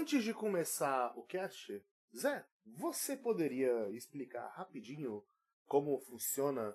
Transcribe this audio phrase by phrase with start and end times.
[0.00, 1.78] Antes de começar o cast,
[2.16, 5.22] Zé, você poderia explicar rapidinho
[5.66, 6.72] como funciona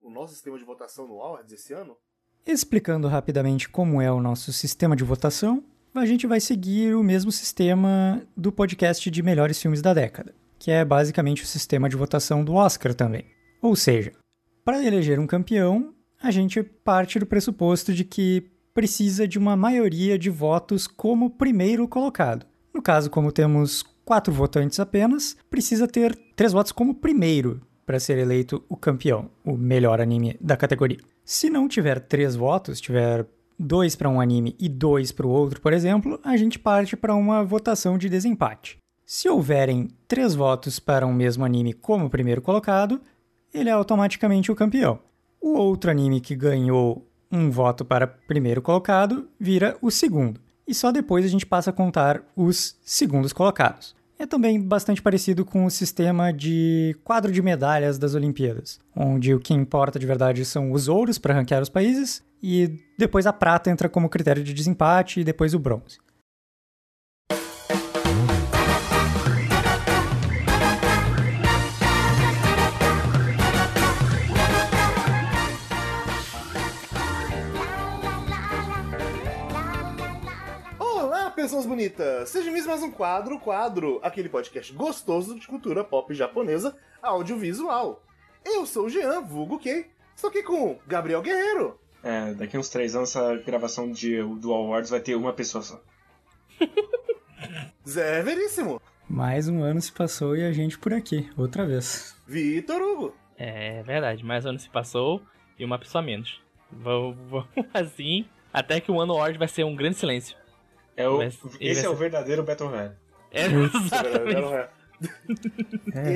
[0.00, 1.96] o nosso sistema de votação no Awards esse ano?
[2.46, 7.32] Explicando rapidamente como é o nosso sistema de votação, a gente vai seguir o mesmo
[7.32, 12.44] sistema do podcast de melhores filmes da década, que é basicamente o sistema de votação
[12.44, 13.24] do Oscar também.
[13.60, 14.12] Ou seja,
[14.64, 15.92] para eleger um campeão,
[16.22, 21.88] a gente parte do pressuposto de que precisa de uma maioria de votos como primeiro
[21.88, 22.46] colocado.
[22.78, 28.18] No caso, como temos quatro votantes apenas, precisa ter três votos como primeiro para ser
[28.18, 31.00] eleito o campeão, o melhor anime da categoria.
[31.24, 33.26] Se não tiver três votos, tiver
[33.58, 37.16] dois para um anime e dois para o outro, por exemplo, a gente parte para
[37.16, 38.78] uma votação de desempate.
[39.04, 43.00] Se houverem três votos para um mesmo anime como primeiro colocado,
[43.52, 45.00] ele é automaticamente o campeão.
[45.40, 50.46] O outro anime que ganhou um voto para primeiro colocado vira o segundo.
[50.68, 53.96] E só depois a gente passa a contar os segundos colocados.
[54.18, 59.40] É também bastante parecido com o sistema de quadro de medalhas das Olimpíadas, onde o
[59.40, 63.70] que importa de verdade são os ouros para ranquear os países e depois a prata
[63.70, 65.98] entra como critério de desempate e depois o bronze.
[81.48, 82.28] Pessoas bonitas!
[82.28, 88.04] Seja bem mais um quadro, o quadro, aquele podcast gostoso de cultura pop japonesa audiovisual.
[88.44, 91.80] Eu sou o Jean, vulgo Kei, estou aqui com Gabriel Guerreiro.
[92.02, 95.80] É, daqui uns três anos essa gravação de, do Awards vai ter uma pessoa só.
[97.88, 98.78] Zé Veríssimo.
[99.08, 102.14] Mais um ano se passou e a gente por aqui, outra vez.
[102.26, 103.14] Vitor Hugo.
[103.38, 105.22] É verdade, mais um ano se passou
[105.58, 106.42] e uma pessoa menos.
[106.70, 110.36] Vamos, vamos assim, até que o ano Award vai ser um grande silêncio.
[110.98, 112.94] É o, ele esse é o verdadeiro Battle Royale.
[113.30, 114.68] É, exatamente.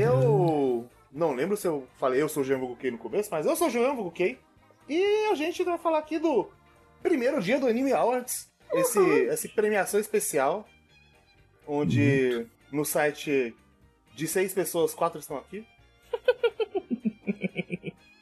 [0.03, 3.69] Eu não lembro se eu falei eu sou o Jean no começo, mas eu sou
[3.69, 3.95] o Jean.
[4.89, 6.51] E a gente vai falar aqui do
[7.03, 8.51] primeiro dia do Anime Awards.
[8.73, 10.67] Esse, essa premiação especial.
[11.67, 13.55] Onde no site
[14.17, 15.65] de seis pessoas, quatro estão aqui.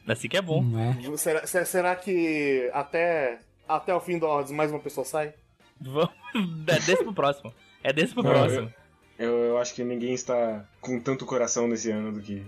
[0.06, 0.62] Assim que é bom.
[0.78, 1.16] É?
[1.16, 5.32] Será, se- será que até, até o fim do Awards mais uma pessoa sai?
[5.80, 6.19] Vamos.
[6.66, 7.54] É desse pro próximo.
[7.82, 8.72] É desse pro Não, próximo.
[9.18, 12.44] Eu, eu acho que ninguém está com tanto coração nesse ano do que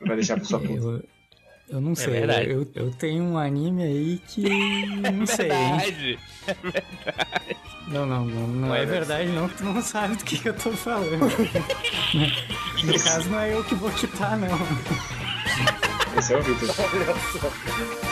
[0.00, 1.04] vai deixar a pessoa puta.
[1.68, 2.50] Eu, não sei, verdade.
[2.50, 4.42] eu, eu tenho um anime aí que
[5.12, 5.78] não sei, hein?
[5.78, 6.18] Verdade.
[7.88, 10.54] Não, não, não, não é verdade não, que tu não sabe do que, que eu
[10.54, 11.18] tô falando.
[12.84, 14.48] no caso, não é eu que vou chutar, não.
[16.18, 16.68] Esse é o Victor.
[16.78, 18.07] Olha só.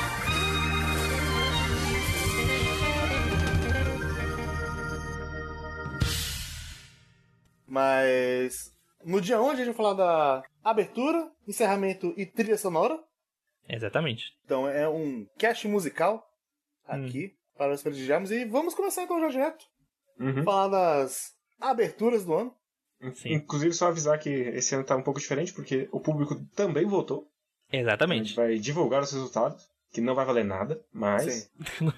[7.76, 8.72] Mas
[9.04, 12.98] no dia 1 a gente vai falar da abertura, encerramento e trilha sonora.
[13.68, 14.32] Exatamente.
[14.46, 16.26] Então é um cast musical
[16.86, 18.30] aqui para nós prestigiarmos.
[18.30, 19.62] E vamos começar então já direto.
[20.18, 20.42] Uhum.
[20.42, 22.54] Falar das aberturas do ano.
[23.12, 23.34] Sim.
[23.34, 27.28] Inclusive, só avisar que esse ano tá um pouco diferente, porque o público também votou.
[27.70, 28.34] A gente Exatamente.
[28.34, 31.50] vai divulgar os resultados, que não vai valer nada, mas.
[31.78, 31.92] Sim.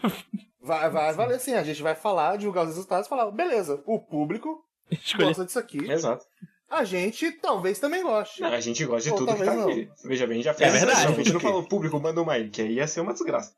[0.61, 4.01] Vai, vai valer assim, a gente vai falar, divulgar os resultados e falar, beleza, o
[4.01, 5.29] público Escolhi.
[5.29, 5.91] gosta disso aqui.
[5.91, 6.25] Exato.
[6.71, 8.45] A gente talvez também goste.
[8.45, 9.91] A gente gosta de Ou tudo que tá talvez aqui.
[10.07, 10.69] Veja bem, já fez.
[10.69, 11.07] É verdade.
[11.07, 13.53] A gente não falou público, manda uma aí, que aí ia ser uma desgraça.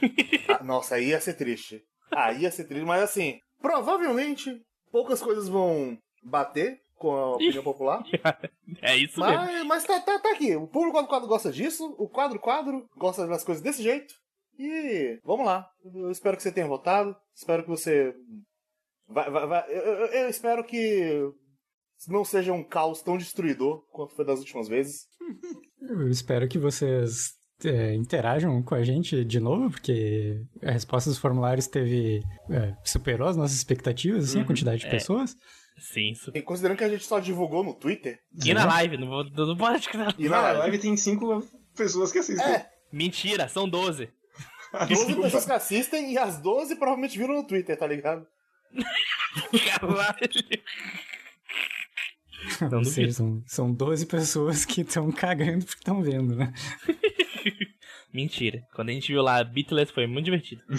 [0.48, 1.80] Ah, nossa, aí ia ser triste.
[2.10, 4.60] Aí ia ser triste, mas assim, provavelmente
[4.90, 8.02] poucas coisas vão bater com a opinião popular.
[8.82, 9.36] É isso mesmo.
[9.36, 10.54] Mas, mas tá, tá, tá aqui.
[10.54, 14.14] O público quadro quadro gosta disso, o quadro quadro gosta das coisas desse jeito.
[14.58, 15.68] E vamos lá.
[15.84, 17.16] Eu espero que você tenha votado.
[17.34, 18.14] Espero que você.
[19.10, 19.64] Vai, vai, vai.
[19.68, 21.28] Eu, eu- eu espero que
[22.08, 25.06] não seja um caos tão destruidor quanto foi das últimas vezes.
[25.80, 27.30] Eu espero que vocês
[27.64, 33.28] é, interajam com a gente de novo, porque a resposta dos formulários teve é, superou
[33.28, 34.90] as nossas expectativas, assim, a quantidade de É.
[34.90, 35.34] pessoas.
[35.92, 36.30] Sim, isso.
[36.34, 38.18] E considerando que a gente só divulgou no Twitter.
[38.44, 39.88] E na live, não, vou, não pode.
[40.18, 41.42] E E na live tem cinco
[41.76, 42.46] pessoas que assistem.
[42.46, 44.08] É, Mentira, são 12.
[44.88, 48.26] 12 pessoas que assistem e as 12 provavelmente viram no Twitter, tá ligado?
[49.80, 50.28] Caralho.
[52.70, 56.52] Não seja, são, são 12 pessoas que estão cagando porque estão vendo, né?
[58.12, 58.66] Mentira.
[58.74, 60.62] Quando a gente viu lá Beatles foi muito divertido.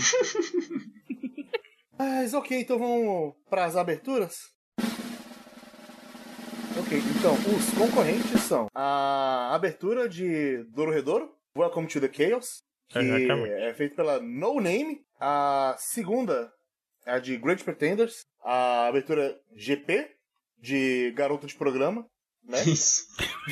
[1.97, 4.49] Mas ok, então vamos para as aberturas.
[6.79, 13.51] Ok, então os concorrentes são a abertura de Dororedoro, Welcome to the Chaos, que Exatamente.
[13.51, 15.01] é feita pela No Name.
[15.19, 16.51] A segunda
[17.06, 20.09] a de Great Pretenders, A abertura GP,
[20.57, 22.06] de Garota de Programa.
[22.44, 22.62] Né?
[22.65, 23.06] Isso.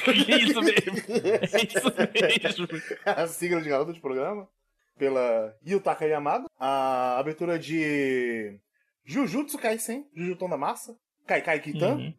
[0.07, 0.98] é isso mesmo.
[1.07, 2.98] É isso mesmo.
[3.06, 4.50] a sigla de Garota de Programa.
[4.98, 6.46] Pela Yutaka Yamada.
[6.60, 8.60] A abertura de
[9.06, 10.98] Jujutsu Kaisen, Jujutsu na Massa.
[11.25, 11.96] Kaikai Kitan.
[11.96, 12.13] Uhum.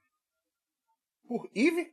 [1.29, 1.93] Por Eve.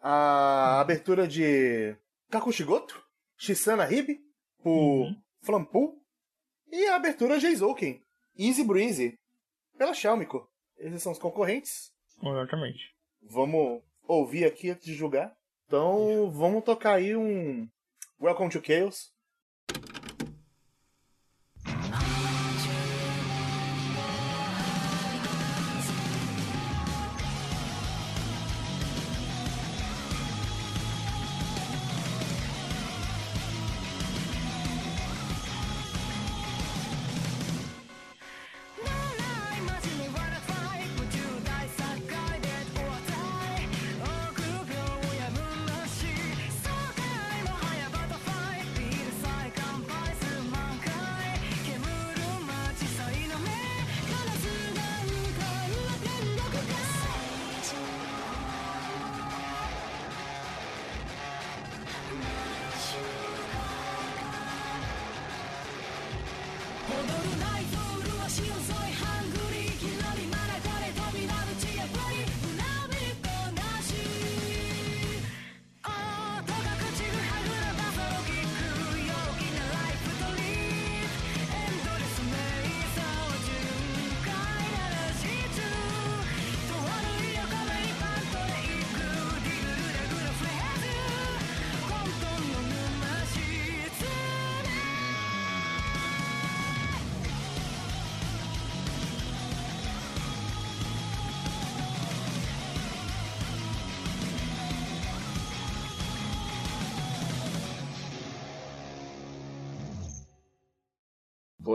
[0.00, 1.96] A abertura de
[2.30, 3.02] Kakushigoto,
[3.36, 4.20] Shisana Hibi,
[4.62, 5.22] por Uhum.
[5.42, 6.02] Flampu.
[6.70, 8.02] E a abertura de Eizouken,
[8.38, 9.18] Easy Breezy,
[9.78, 10.48] pela Xiaomiko.
[10.78, 11.92] Esses são os concorrentes.
[12.22, 12.94] Exatamente.
[13.22, 15.34] Vamos ouvir aqui antes de julgar.
[15.66, 17.68] Então, vamos tocar aí um
[18.20, 19.12] Welcome to Chaos.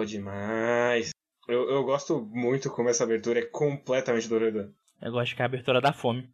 [0.01, 1.11] Boa demais.
[1.47, 4.73] Eu, eu gosto muito como essa abertura é completamente dourada.
[4.99, 6.27] Eu gosto que é a abertura da fome.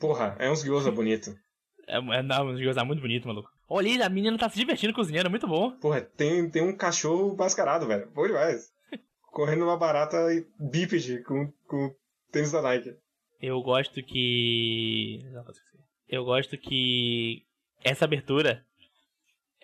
[0.00, 1.30] Porra, é uns gyoza bonito.
[1.86, 3.48] É, é não, um gozar muito bonito, maluco.
[3.68, 5.70] Olha a menina tá se divertindo cozinhando, muito bom.
[5.78, 8.10] Porra, tem, tem um cachorro mascarado, velho.
[8.10, 8.72] Boa demais.
[9.30, 11.94] Correndo uma barata e bípede com, com
[12.32, 12.96] tênis da Nike.
[13.40, 15.20] Eu gosto que.
[16.08, 17.44] Eu gosto que
[17.84, 18.66] essa abertura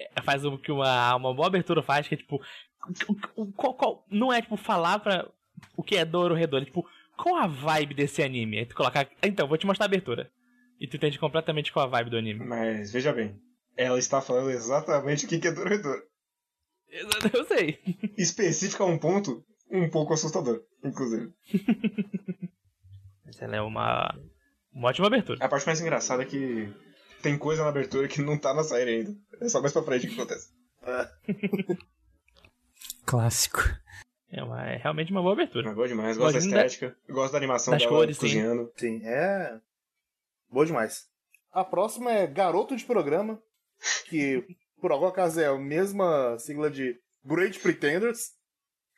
[0.01, 2.41] é, faz o que uma, uma boa abertura faz, que é tipo.
[3.09, 5.29] O- o- qual- qual- não é tipo falar pra
[5.77, 6.87] o que é Doro Redor, é tipo,
[7.17, 8.59] qual a vibe desse anime?
[8.59, 9.09] Aí tu colocar.
[9.23, 10.31] Então, vou te mostrar a abertura.
[10.81, 12.45] E tu entende completamente qual a vibe do anime.
[12.45, 13.39] Mas veja bem,
[13.77, 16.03] ela está falando exatamente o que é Dororedor.
[17.33, 17.79] Eu sei.
[18.17, 21.31] Específica a um ponto um pouco assustador, inclusive.
[23.25, 24.13] Mas ela é uma.
[24.73, 25.45] Uma ótima abertura.
[25.45, 26.73] A parte mais engraçada é que
[27.23, 29.15] tem coisa na abertura que não tá na série ainda.
[29.41, 30.49] É só mais pra frente que acontece.
[33.11, 33.59] Clássico.
[34.33, 35.67] É, uma, é realmente uma boa abertura.
[35.67, 38.21] Mas boa demais, gosto da Gosto da- estética, gosto da animação das dela cores, sim.
[38.21, 38.73] cozinhando.
[38.77, 39.59] Sim, é.
[40.49, 41.07] Boa demais.
[41.53, 43.43] A próxima é Garoto de Programa,
[44.09, 44.45] que
[44.81, 48.31] por algum acaso é a mesma sigla de Great Pretenders.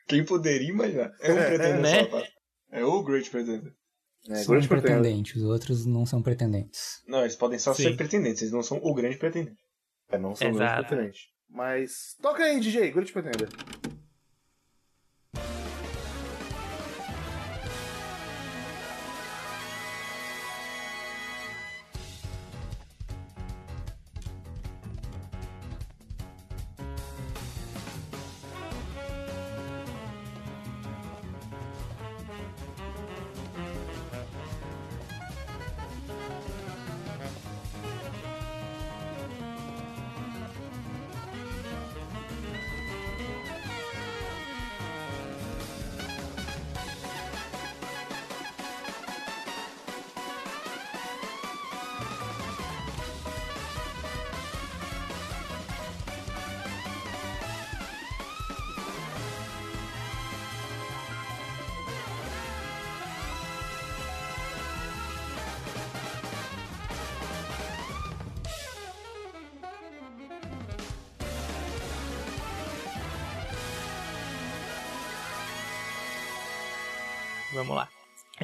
[0.07, 1.11] Quem poderia imaginar?
[1.19, 2.03] É um É, pretendente né?
[2.03, 2.27] só, tá?
[2.71, 3.73] É o Great Pretender.
[4.29, 5.01] É, são Great Pretenders.
[5.01, 7.01] pretendentes, os outros não são pretendentes.
[7.07, 7.83] Não, eles podem só Sim.
[7.83, 9.57] ser pretendentes, eles não são o grande pretendente.
[10.09, 10.73] É, não são Exato.
[10.73, 11.19] Great Pretenders.
[11.49, 12.15] Mas.
[12.21, 13.49] Toca aí, DJ, Great Pretender.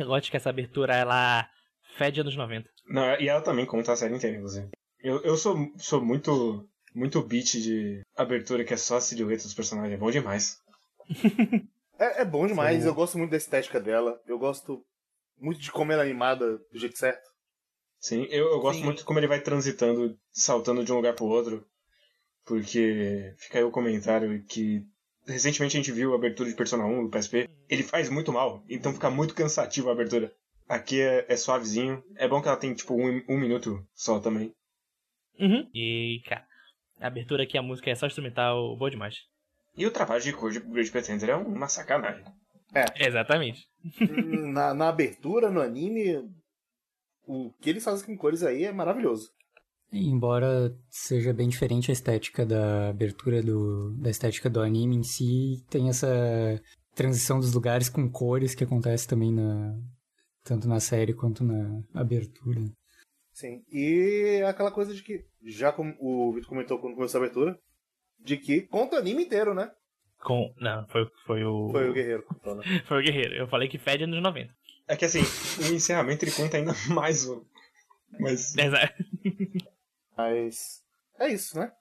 [0.09, 1.47] Eu gosto que essa abertura ela
[1.95, 2.67] fede anos 90.
[2.87, 4.69] Não, e ela também conta a série inteira, inclusive.
[4.99, 9.53] Eu, eu sou, sou muito muito beat de abertura que é só a silhueta dos
[9.53, 9.93] personagens.
[9.93, 10.57] É bom demais.
[12.01, 12.87] É, é bom demais, Sim.
[12.87, 14.17] eu gosto muito da estética dela.
[14.25, 14.85] Eu gosto
[15.37, 17.29] muito de como ela é animada do jeito certo.
[17.99, 18.85] Sim, eu, eu gosto Sim.
[18.85, 21.67] muito como ele vai transitando, saltando de um lugar pro outro.
[22.45, 24.81] Porque fica aí o comentário que
[25.27, 27.49] recentemente a gente viu a abertura de Persona 1 do PSP.
[27.69, 30.33] Ele faz muito mal, então fica muito cansativo a abertura.
[30.67, 32.03] Aqui é, é suavezinho.
[32.15, 34.53] É bom que ela tem tipo um, um minuto só também.
[35.39, 35.69] Uhum.
[35.73, 36.45] E, cara,
[36.99, 39.15] a abertura aqui, a música é só instrumental, boa demais.
[39.77, 42.25] E o trabalho de cor de Great Pretender é uma sacanagem.
[42.95, 43.67] Exatamente.
[44.53, 46.29] na, na abertura, no anime,
[47.25, 49.31] o que eles fazem com cores aí é maravilhoso.
[49.91, 55.03] E embora seja bem diferente a estética da abertura do, da estética do anime em
[55.03, 56.61] si, tem essa
[56.95, 59.75] transição dos lugares com cores que acontece também na
[60.43, 62.61] tanto na série quanto na abertura.
[63.31, 63.63] Sim.
[63.71, 67.59] E aquela coisa de que, já como o Vitor comentou quando começou a abertura,
[68.19, 69.71] de que conta o anime inteiro, né?
[70.21, 70.53] Com.
[70.59, 71.69] Não, foi, foi o.
[71.71, 72.61] Foi o Guerreiro contando.
[72.85, 73.35] Foi o Guerreiro.
[73.35, 74.53] Eu falei que fede anos 90.
[74.87, 77.45] É que assim, o encerramento ele conta ainda mais o.
[78.19, 78.53] Mas.
[80.17, 80.83] Mas
[81.17, 81.71] é isso, né?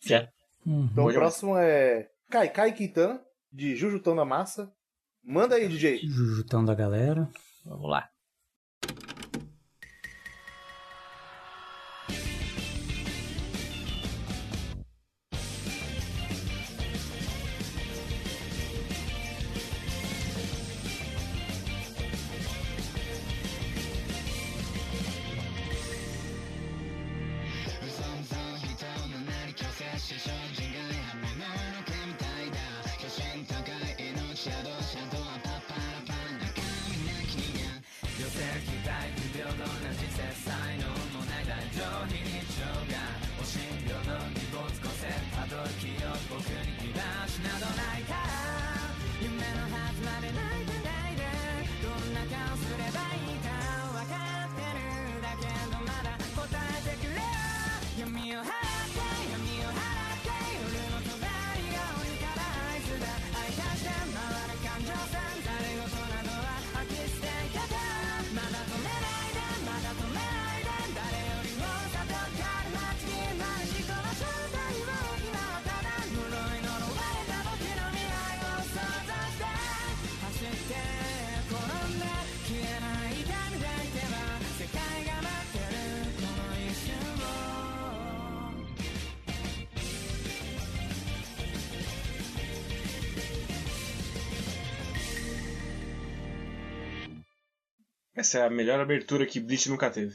[0.00, 0.32] Certo.
[0.64, 0.88] Uhum.
[0.90, 3.20] Então Bom o próximo é Kai Kai Kitan,
[3.52, 4.72] de Jujutão da Massa.
[5.22, 5.98] Manda aí, DJ.
[5.98, 7.28] Jujutão da galera.
[7.64, 8.08] Vamos lá.
[98.28, 100.14] 'Essa é a melhor abertura que Bleach nunca teve.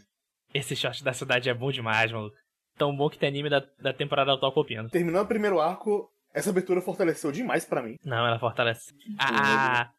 [0.54, 2.36] Esse shot da cidade é bom demais, maluco.
[2.78, 4.90] Tão bom que tem anime da, da temporada atual copiando.
[4.92, 7.98] Terminando o primeiro arco, essa abertura fortaleceu demais pra mim.
[8.04, 8.94] Não, ela fortalece.
[9.18, 9.92] A,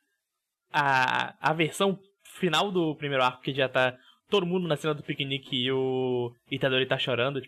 [0.73, 3.97] a, a, versão final do primeiro arco, que já tá
[4.28, 7.42] todo mundo na cena do piquenique e o Itadori tá chorando,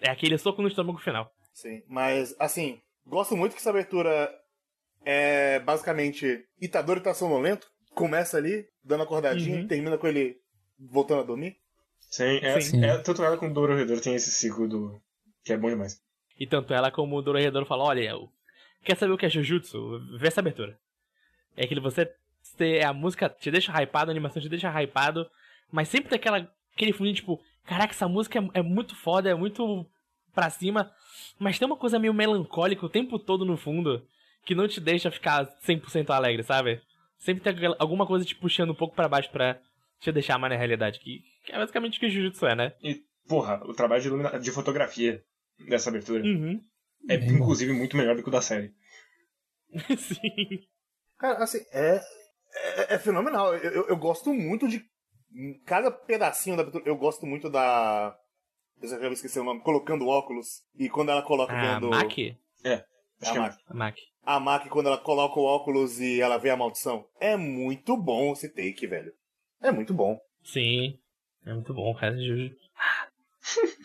[0.00, 1.30] é aquele soco no estômago final.
[1.52, 1.82] Sim.
[1.88, 4.30] Mas, assim, gosto muito que essa abertura
[5.04, 7.73] é basicamente Itadori tá sonolento.
[7.94, 9.66] Começa ali, dando acordadinha, Uhum.
[9.68, 10.36] termina com ele
[10.78, 11.56] voltando a dormir.
[12.10, 12.84] Sim, é, Sim.
[12.84, 15.00] é- tanto ela como o Dororedor tem esse ciclo do.
[15.44, 16.00] que é bom demais.
[16.40, 18.30] E tanto ela como o Dororedoro falam, olha, eu-
[18.82, 20.00] quer saber o que é Jujutsu?
[20.18, 20.78] Vê essa abertura.
[21.56, 22.10] É aquele você
[22.56, 25.28] ter a música te deixa hypado, a animação te deixa hypado,
[25.70, 29.34] mas sempre tem aquela, aquele fundinho tipo, caraca, essa música é, é muito foda, é
[29.34, 29.86] muito
[30.34, 30.90] pra cima,
[31.38, 34.04] mas tem uma coisa meio melancólica o tempo todo no fundo,
[34.44, 36.80] que não te deixa ficar 100% alegre, sabe?
[37.24, 39.58] Sempre tem aquela- alguma coisa te puxando um pouco pra baixo pra
[40.00, 42.72] te deixar mais na realidade, que, que é basicamente o que Jujutsu é, né?
[42.82, 45.22] E, porra, o trabalho de, ilumina- de fotografia
[45.68, 46.60] dessa abertura Uhum.
[47.08, 47.34] é, Bem bom.
[47.36, 48.72] inclusive, muito melhor do que o da série.
[49.98, 50.20] Sim.
[51.18, 52.00] Cara, assim, é,
[52.54, 53.54] é, é fenomenal.
[53.54, 54.84] Eu, eu, eu gosto muito de.
[55.64, 56.84] Cada pedacinho da abertura.
[56.86, 58.16] Eu gosto muito da.
[58.80, 59.62] Eu já esqueci o nome.
[59.62, 60.62] Colocando óculos.
[60.76, 61.90] E quando ela coloca A vendo.
[61.90, 62.36] Maki?
[63.20, 63.56] Acho A que é.
[63.68, 64.02] A Maki.
[64.26, 67.06] A Maki, quando ela coloca o óculos e ela vê a maldição.
[67.20, 69.12] É muito bom esse take, velho.
[69.60, 70.18] É muito bom.
[70.42, 70.98] Sim.
[71.44, 72.16] É muito bom, cara.
[72.16, 72.54] Juju.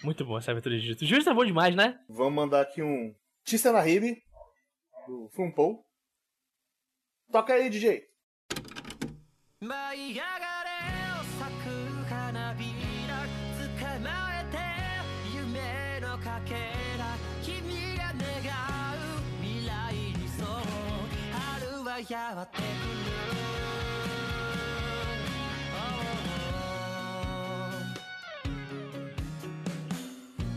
[0.01, 1.05] Muito bom essa aventura de Jujutsu.
[1.05, 2.00] Jujutsu é bom demais, né?
[2.08, 3.13] Vamos mandar aqui um.
[3.43, 4.24] Tissa na Ribe.
[5.05, 5.84] Do Funpou.
[7.29, 8.10] Toca aí, DJ.
[9.62, 9.69] 舞
[22.10, 22.58] やって。
[22.58, 22.68] くる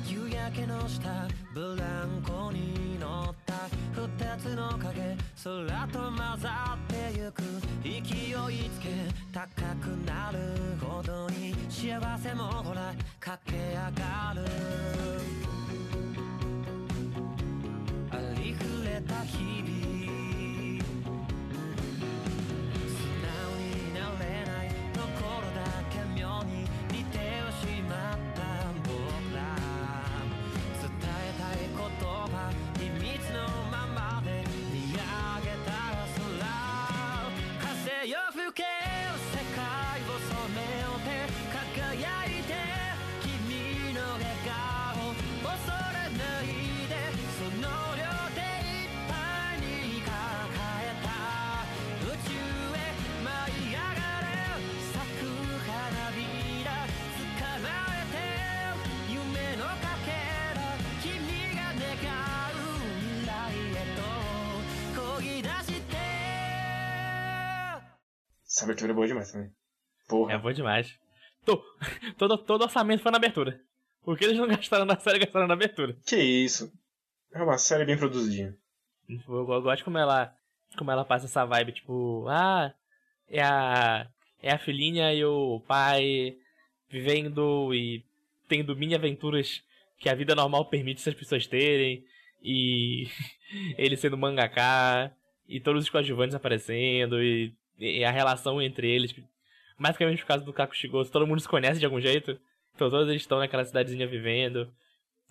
[0.07, 3.53] 夕焼けの下ブランコに乗った。
[3.95, 7.43] 二つの影空と混ざってゆく。
[7.83, 8.89] 勢いつけ
[9.33, 10.39] 高くなる
[10.81, 14.47] ほどに幸せもほら駆け上がる。
[18.11, 19.82] ありふれた日々。
[68.62, 69.50] Essa abertura é boa demais também.
[70.09, 70.33] Porra.
[70.35, 70.97] É bom demais.
[71.45, 71.62] To-
[72.16, 73.61] todo, todo orçamento foi na abertura.
[74.04, 75.97] O que eles não gastaram na série, gastaram na abertura.
[76.07, 76.73] Que isso.
[77.33, 78.57] É uma série bem produzidinha.
[79.09, 80.33] Eu, eu gosto como ela,
[80.78, 82.73] como ela passa essa vibe, tipo, ah,
[83.28, 84.07] é a,
[84.40, 86.37] é a filhinha e o pai
[86.88, 88.04] vivendo e
[88.49, 89.61] tendo mini aventuras
[89.99, 92.04] que a vida normal permite essas pessoas terem,
[92.40, 93.09] e
[93.76, 95.12] ele sendo mangaká,
[95.49, 97.52] e todos os coadjuvantes aparecendo, e,
[97.85, 99.15] e a relação entre eles,
[99.79, 102.39] basicamente por causa do Kaku Shigoto, todo mundo se conhece de algum jeito,
[102.75, 104.73] então todos eles estão naquela cidadezinha vivendo,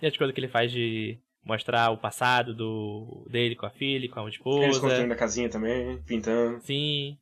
[0.02, 4.10] e as coisas que ele faz de mostrar o passado do dele com a filha,
[4.10, 4.80] com a Eles esposa.
[4.80, 6.60] construindo a casinha também, pintando.
[6.62, 7.18] Sim.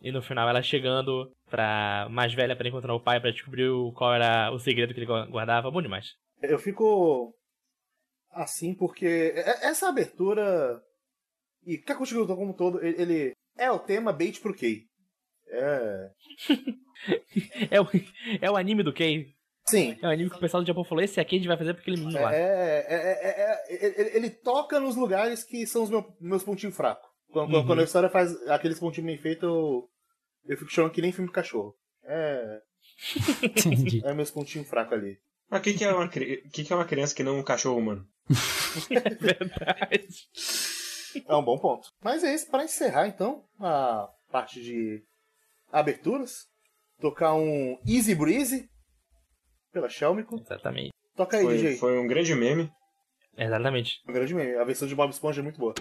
[0.00, 4.14] E no final ela chegando pra mais velha pra encontrar o pai, pra descobrir qual
[4.14, 5.70] era o segredo que ele gu- guardava.
[5.70, 6.14] Bom demais.
[6.42, 7.34] Eu fico
[8.30, 10.80] assim porque essa abertura
[11.64, 14.84] e Kakushi Goto como um todo, ele é o tema bait pro Kei.
[15.48, 16.10] É.
[17.70, 17.86] É o,
[18.40, 19.26] é o anime do Kei.
[19.68, 19.98] Sim.
[20.02, 21.74] É o anime que o pessoal do Japão falou: esse aqui a gente vai fazer
[21.74, 22.34] pra aquele menino lá.
[22.34, 26.42] É, é, é, é, é, ele, ele toca nos lugares que são os meu- meus
[26.42, 27.06] pontinhos fracos.
[27.30, 27.66] Quando, Uhum.
[27.66, 29.90] quando a história faz aqueles pontinhos bem feitos, eu,
[30.46, 31.74] eu fico chorando que nem filme de cachorro.
[32.02, 32.60] É,
[33.44, 34.00] Entendi.
[34.04, 35.18] é meus pontinhos fracos ali.
[35.50, 37.78] Mas o que, que, é uma, que, que é uma criança que não um cachorro
[37.78, 38.06] humano?
[39.20, 40.06] Verdade.
[41.28, 41.88] É um bom ponto.
[42.02, 45.02] Mas é isso, para encerrar então a parte de
[45.72, 46.46] aberturas.
[47.00, 48.70] Tocar um Easy Breezy
[49.70, 50.36] pela Shelmico.
[50.40, 50.90] Exatamente.
[51.14, 51.76] Toca aí, Foi, DJ.
[51.76, 52.72] foi um grande meme.
[53.36, 54.00] Exatamente.
[54.08, 54.56] Um grande meme.
[54.56, 55.74] A versão de Bob Esponja é muito boa.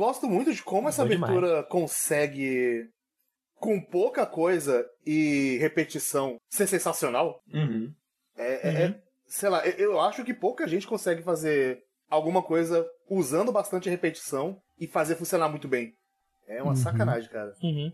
[0.00, 2.88] Gosto muito de como essa abertura consegue,
[3.56, 7.42] com pouca coisa e repetição, ser sensacional.
[7.52, 7.92] Uhum.
[8.36, 12.86] É, é- é- sei lá, eu, eu acho que pouca gente consegue fazer alguma coisa
[13.08, 15.92] usando bastante repetição e fazer funcionar muito bem.
[16.48, 16.76] É uma Uhum.
[16.76, 17.52] sacanagem, cara.
[17.62, 17.92] Uhum.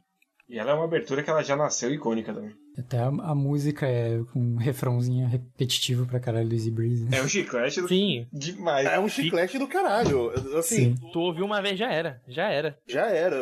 [0.49, 2.55] E ela é uma abertura que ela já nasceu icônica também.
[2.79, 7.05] Até a, a música é com um refrãozinho repetitivo pra caralho do Easy Breeze.
[7.05, 7.19] né?
[7.19, 8.27] É um chiclete do- Sim.
[8.33, 8.87] demais.
[8.87, 10.31] É um chiclete do caralho.
[10.59, 11.11] Assim, Sim.
[11.13, 12.21] Tu ouviu uma vez, já era.
[12.29, 12.79] Já era.
[12.87, 13.37] já era.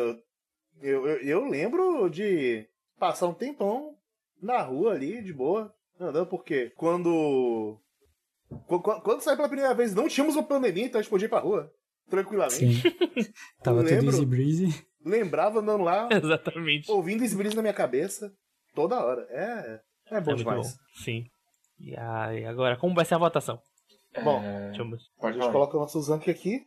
[0.81, 2.65] Eu, eu, eu lembro de
[2.99, 3.95] passar um tempão
[4.41, 7.77] na rua ali, de boa, andando, porque quando.
[8.67, 11.29] Quando, quando saiu pela primeira vez, não tínhamos uma pandemia, então a gente podia ir
[11.29, 11.71] pra rua.
[12.09, 12.55] Tranquilamente.
[12.55, 12.81] Sim.
[13.63, 14.07] Tava tudo lembro.
[14.11, 14.85] Easy Breeze.
[15.03, 16.89] lembrava andando lá, Exatamente.
[16.91, 18.31] ouvindo esse brilho na minha cabeça
[18.75, 19.25] toda hora.
[19.29, 19.81] É,
[20.15, 20.67] é bom é muito demais.
[20.67, 20.73] bom.
[21.03, 21.25] Sim.
[21.79, 23.59] E aí, agora, como vai ser a votação?
[24.23, 24.87] Bom, É, Deixa eu,
[25.21, 26.61] a A gente coloca o nosso Zank aqui,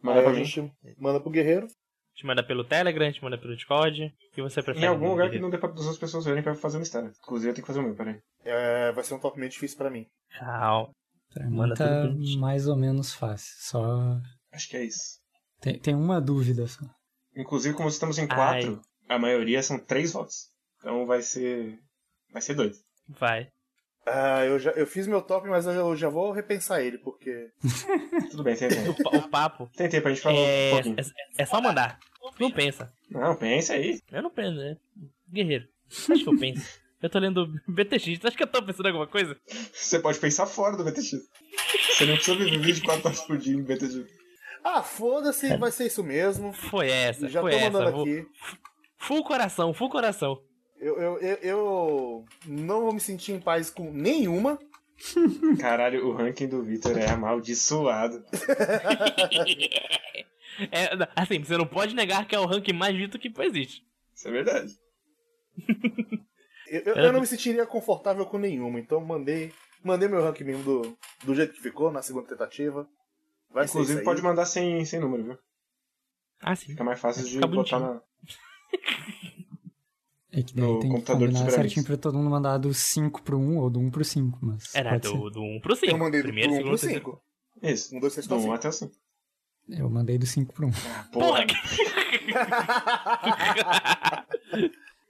[0.00, 1.66] Manda pra a gente manda pro guerreiro.
[2.14, 4.04] gente manda pelo Telegram, a gente manda pelo Discord.
[4.06, 4.84] O que você prefere?
[4.84, 7.12] Em algum lugar que não dê pra as outras pessoas verem pra fazer um mistério.
[7.22, 8.20] Inclusive eu tenho que fazer o meu, peraí.
[8.44, 10.06] É, vai ser um top meio difícil pra mim.
[10.38, 10.90] Calma.
[11.32, 13.54] Pra mim Manda tá mais ou menos fácil.
[13.60, 14.18] Só.
[14.52, 15.20] Acho que é isso.
[15.60, 16.84] Tem, tem uma dúvida só.
[17.36, 20.51] Inclusive, como estamos em quatro, a maioria são três votos.
[20.82, 21.78] Então vai ser.
[22.32, 22.76] Vai ser doido.
[23.08, 23.48] Vai.
[24.04, 27.50] Ah, eu, já, eu fiz meu top, mas eu já vou repensar ele, porque.
[28.32, 28.78] Tudo bem, tentei.
[28.88, 30.96] O, o papo Tem tempo, a gente falou é, um pouquinho.
[30.98, 32.00] é, é só mandar.
[32.40, 32.92] Não pensa.
[33.08, 34.00] Não, pensa aí.
[34.10, 34.76] Eu não penso, né?
[35.32, 35.66] Guerreiro.
[35.88, 36.82] Acho que eu penso.
[37.00, 38.18] Eu tô lendo BTX.
[38.18, 39.36] Tu acha que eu tô pensando em alguma coisa?
[39.72, 41.10] Você pode pensar fora do BTX.
[41.10, 44.04] Você não precisa viver 24 horas por dia em BTX.
[44.64, 46.52] Ah, foda-se, vai ser isso mesmo.
[46.52, 47.70] Foi essa, Já tô foi essa.
[47.70, 48.24] mandando aqui.
[48.98, 50.40] Full coração, full coração.
[50.82, 54.58] Eu, eu, eu, eu não vou me sentir em paz com nenhuma.
[55.60, 58.24] Caralho, o ranking do Victor é amaldiçoado.
[60.70, 63.82] É, assim, você não pode negar que é o ranking mais visto que existe.
[64.14, 64.78] Isso é verdade.
[66.68, 69.50] Eu, eu, eu não me sentiria confortável com nenhuma, então mandei,
[69.82, 72.86] mandei meu ranking mesmo do, do jeito que ficou na segunda tentativa.
[73.50, 75.38] Vai ser Inclusive, isso pode mandar sem, sem número, viu?
[76.42, 76.66] Ah, sim.
[76.66, 77.80] Fica mais fácil de botar bonitinho.
[77.80, 78.02] na.
[80.34, 82.72] É que daí No tem que computador de combinar certinho pra todo mundo mandar do
[82.72, 84.74] 5 pro 1 ou do 1 pro 5, mas.
[84.74, 85.92] Era pode do, do 1 pro 5.
[85.92, 87.04] Eu mandei do Primeiro, 1 segundo, pro terceiro.
[87.04, 87.22] 5.
[87.62, 87.94] Isso.
[87.96, 88.54] 1, 2, 3, Do 4, 1 5.
[88.54, 88.92] até o 5.
[88.92, 88.98] ser.
[89.80, 90.70] Eu mandei do 5 pro 1.
[90.70, 91.46] Ah, Porra!
[91.46, 91.46] porra.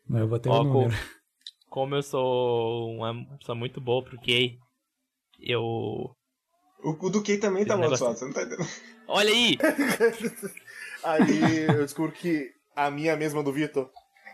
[0.09, 0.95] Mas eu botei Ó, o número.
[1.69, 4.59] Como eu sou uma pessoa muito boa pro Kay,
[5.41, 5.63] eu.
[5.63, 6.15] O,
[6.85, 8.69] o do Key também tá negócio- amaldiçoado, você não tá entendendo.
[9.09, 9.59] Olha aí!
[11.05, 13.91] Aí eu descubro que a minha mesma do Vitor.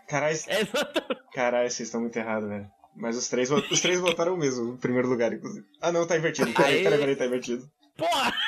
[1.33, 2.67] Caralho, vocês estão muito errados, velho.
[2.95, 5.65] Mas os três, os três votaram o mesmo, em primeiro lugar, inclusive.
[5.79, 6.51] Ah, não, tá invertido.
[6.53, 7.69] Peraí, peraí, peraí, tá invertido.
[7.97, 8.33] Porra!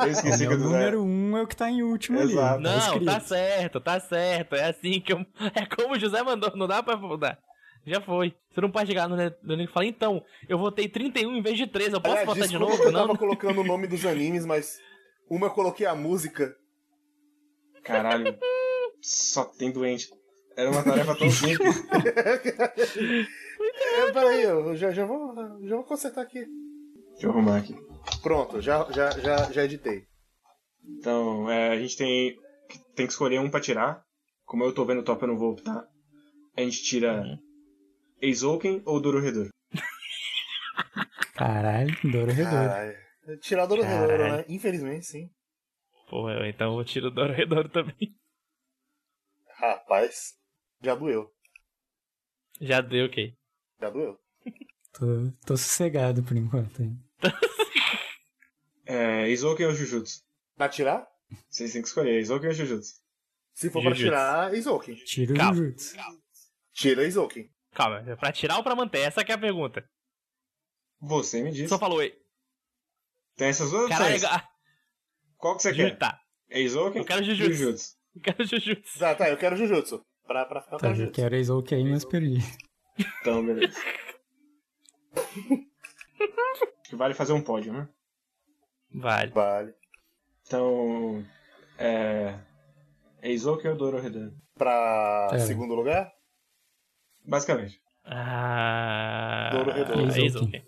[0.00, 2.54] Eu O esqueci que meu o número 1 é o que tá em último Exato.
[2.54, 2.62] ali.
[2.64, 3.04] Tá Não, escrito.
[3.06, 4.54] tá certo, tá certo.
[4.54, 5.18] É assim que eu.
[5.54, 7.38] É como o José mandou, não dá pra mudar.
[7.86, 8.34] Já foi.
[8.52, 11.56] Você não pode chegar no no link e falar, então, eu votei 31 em vez
[11.56, 12.82] de 3, eu posso Aliás, votar de novo?
[12.82, 14.78] eu Não, tava colocando o nome dos animes, mas
[15.28, 16.54] uma eu coloquei a música.
[17.82, 18.38] Caralho,
[19.02, 20.08] só tem doente.
[20.56, 21.76] Era uma tarefa tão simples.
[23.82, 25.34] É, peraí, eu já, já, vou,
[25.66, 26.44] já vou consertar aqui.
[27.12, 27.74] Deixa eu arrumar aqui.
[28.22, 30.04] Pronto, já, já, já, já editei.
[30.98, 32.36] Então, é, a gente tem,
[32.96, 34.02] tem que escolher um pra tirar.
[34.46, 35.84] Como eu tô vendo o top, eu não vou optar.
[36.56, 37.22] A gente tira
[38.22, 39.48] Eizouken ou Dororedor.
[41.34, 42.50] Caralho, Doro Redouro.
[42.68, 42.96] Caralho.
[43.42, 44.00] Tirar do Caralho.
[44.10, 44.44] Redouro, né?
[44.48, 45.28] Infelizmente, sim.
[46.10, 48.14] Eu- então eu tiro o Doro Redouro também.
[49.60, 50.34] Rapaz,
[50.82, 51.30] já doeu.
[52.60, 53.36] Já deu, ok.
[53.80, 54.18] Já doeu.
[54.92, 55.06] Tô,
[55.46, 56.82] tô sossegado por enquanto.
[56.82, 56.98] hein.
[58.86, 60.22] É, Eizouken ou Jujutsu?
[60.56, 61.06] Pra tirar?
[61.48, 63.00] Vocês têm que escolher, Eizouken ou Jujutsu?
[63.54, 64.04] Se for pra Jujutsu.
[64.06, 64.94] tirar, Izouken.
[65.04, 65.54] Tira o Calma.
[65.54, 65.96] Jujutsu.
[66.72, 67.50] Tira Izouken.
[67.72, 69.00] Calma, é pra tirar ou pra manter?
[69.00, 69.88] Essa que é a pergunta.
[71.00, 71.68] Você me diz.
[71.68, 72.18] Só falou, ei.
[73.36, 74.42] Tem essas duas Caralho, opções.
[75.36, 75.98] Qual que você Ju- quer?
[75.98, 76.20] tá.
[76.48, 77.52] Eizouken Eu quero ou Jujutsu.
[77.54, 77.99] Jujutsu?
[78.14, 78.98] Eu quero Jujutsu.
[78.98, 80.04] Tá, tá, eu quero Jujutsu.
[80.26, 81.14] Pra, pra ficar com Tá, eu Jujutsu.
[81.20, 82.38] quero OK, mas perdi.
[83.20, 83.76] Então, beleza.
[86.20, 87.88] Acho que vale fazer um pódio, né?
[88.94, 89.30] Vale.
[89.32, 89.74] Vale.
[90.46, 91.24] Então,
[91.78, 92.38] é...
[93.22, 94.32] Eizouken ou Dororedor?
[94.56, 95.40] Pra Pera.
[95.46, 96.12] segundo lugar?
[97.24, 97.80] Basicamente.
[98.04, 99.50] Ah.
[99.52, 100.00] Doro Redouro.
[100.00, 100.64] É ok.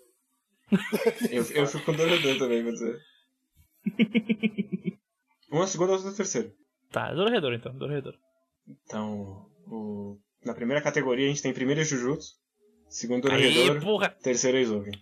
[1.29, 2.99] Eu, eu fico com Dororedor também, vou dizer.
[5.51, 6.51] Uma segunda, outra terceira.
[6.93, 8.17] Tá, Doro Redouro então, Doro Redouro.
[8.67, 10.19] Então, o...
[10.45, 12.33] na primeira categoria a gente tem primeiro Jujutsu,
[12.87, 14.09] segundo Aí, Dororedor, porra!
[14.21, 14.93] terceiro Eizouken.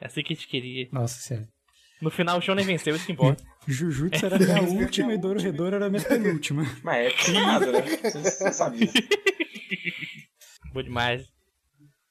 [0.00, 0.88] É assim que a gente queria.
[0.92, 1.48] Nossa, sério.
[2.02, 3.42] No final o Shonen venceu, isso que importa.
[3.68, 6.64] Jujutsu era a minha última e Doro Redouro era a minha penúltima.
[6.82, 7.80] Mas é precisa né?
[8.10, 8.94] Você disso.
[10.74, 11.26] Bom demais.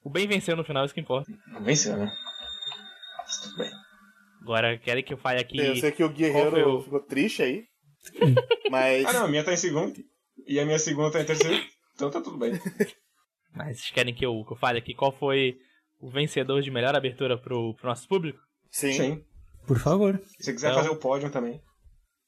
[0.04, 1.30] O bem venceu no final, isso que importa.
[1.48, 2.10] Não venceu, né?
[3.18, 3.72] Mas tudo bem.
[4.42, 5.58] Agora, querem que eu fale aqui.
[5.58, 7.66] Eu sei que o Guerreiro o- ficou triste aí.
[8.72, 9.06] Mas.
[9.06, 9.94] Ah não, a minha tá em segundo.
[10.48, 11.64] E a minha segunda tá em terceiro.
[11.96, 12.54] Então tá tudo bem.
[13.56, 15.58] Mas vocês querem que eu, que eu fale aqui qual foi
[16.00, 18.40] o vencedor de melhor abertura pro, pro nosso público?
[18.70, 18.92] Sim.
[18.94, 19.26] Sim.
[19.66, 20.20] Por favor.
[20.38, 21.60] Se você quiser Então- fazer o pódio também.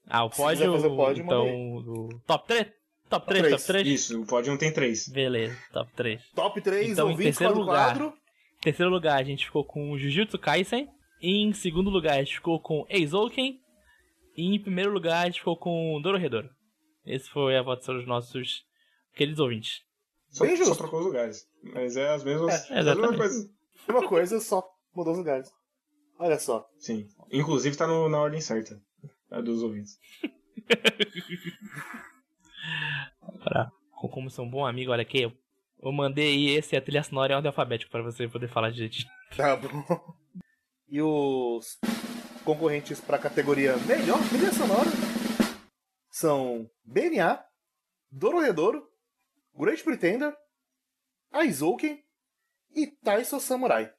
[0.07, 0.71] Ah, o Se quiser pódio.
[0.73, 1.45] fazer o pódio, então,
[1.83, 2.67] do top 3?
[3.09, 3.61] Top 3, três.
[3.61, 3.87] top 3?
[3.87, 5.07] Isso, o pódio tem três.
[5.07, 6.21] Beleza, top 3.
[6.35, 7.85] Top 3, Então, em terceiro lugar.
[7.93, 8.13] quadro.
[8.57, 10.87] Em terceiro lugar, a gente ficou com o Jujutsu Kaisen.
[11.21, 13.59] Em segundo lugar, a gente ficou com Eizouken.
[14.39, 16.49] E em primeiro lugar, a gente ficou com Dororedoro.
[17.05, 18.63] Esse foi a votação dos nossos
[19.13, 19.81] queridos ouvintes.
[20.29, 20.77] Só, Bem só justo.
[20.77, 21.45] trocou os lugares.
[21.61, 22.71] Mas é as mesmas.
[22.71, 23.17] É, exatamente.
[23.17, 23.49] coisas.
[23.89, 24.63] Uma coisa, só
[24.95, 25.51] mudou os lugares.
[26.17, 26.65] Olha só.
[26.77, 27.05] Sim.
[27.31, 28.81] Inclusive tá no- na ordem certa.
[29.29, 29.97] A dos ouvintes.
[33.43, 33.71] Pra,
[34.11, 35.31] como sou um bom amigo, olha aqui, eu,
[35.81, 39.09] eu mandei esse a trilha sonora em ordem alfabética pra você poder falar direitinho.
[39.35, 39.83] Tá bom.
[40.89, 41.77] E os
[42.49, 44.89] concorrentes para a categoria Melhor Trilha Sonora
[46.09, 47.45] são BNA,
[48.09, 48.89] Dororedoro,
[49.53, 50.35] Great Pretender,
[51.31, 52.03] Aizouken
[52.71, 53.93] e Taiso Samurai.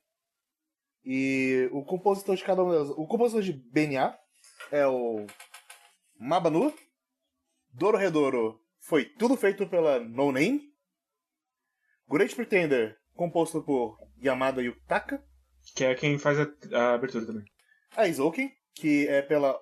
[1.04, 2.90] E o compositor de cada uma delas.
[2.90, 4.18] O compositor de BNA
[4.72, 5.24] é o
[6.18, 6.74] Mabanu.
[7.72, 10.74] Dororedoro foi tudo feito pela No Name.
[12.08, 15.24] Great Pretender, composto por Yamada Yutaka.
[15.76, 17.44] Que é quem faz a, a abertura também.
[17.96, 19.58] A Izouken, que é pela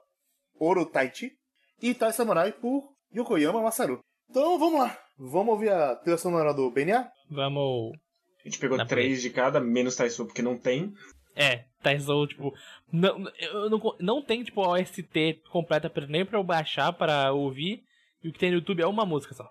[0.58, 1.32] Oro Taichi,
[1.80, 4.00] e Tai Samurai por Yokoyama Masaru.
[4.28, 7.10] Então vamos lá, vamos ouvir a trilha sonora do BNA?
[7.30, 7.96] Vamos.
[8.40, 10.94] A gente pegou pra três de cada, menos Taisu, porque não tem.
[11.34, 12.52] É, Taizou, tipo.
[12.92, 17.84] Não, eu não, não tem, tipo, a OST completa nem pra eu baixar pra ouvir.
[18.22, 19.48] E o que tem no YouTube é uma música só.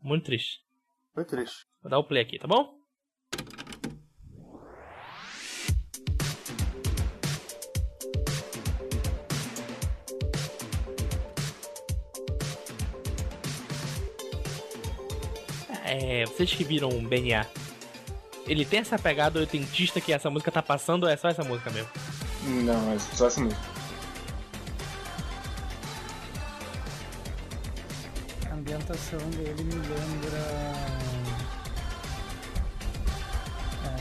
[0.00, 0.60] Muito triste.
[1.12, 1.64] Foi triste.
[1.82, 2.79] Vou dar o play aqui, tá bom?
[15.92, 17.44] É, vocês que viram o BNA,
[18.46, 21.68] ele tem essa pegada oitentista que essa música tá passando ou é só essa música
[21.70, 21.90] mesmo?
[22.44, 23.60] Não, é só essa música.
[28.48, 30.38] A ambientação dele me lembra.
[33.84, 33.96] é,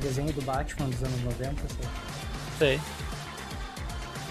[0.00, 1.88] Desenho do Batman dos anos 90, sabe?
[2.60, 2.80] Sei.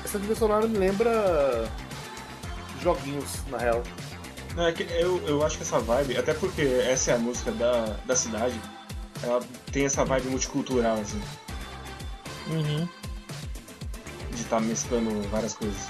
[0.06, 1.70] Essa trilha sonora me lembra
[2.82, 3.84] joguinhos, na real.
[4.56, 7.52] Não, é que eu, eu acho que essa vibe, até porque essa é a música
[7.52, 8.60] da, da cidade,
[9.24, 11.22] ela tem essa vibe multicultural, assim,
[12.48, 12.88] Uhum.
[14.36, 15.88] de estar mesclando várias coisas.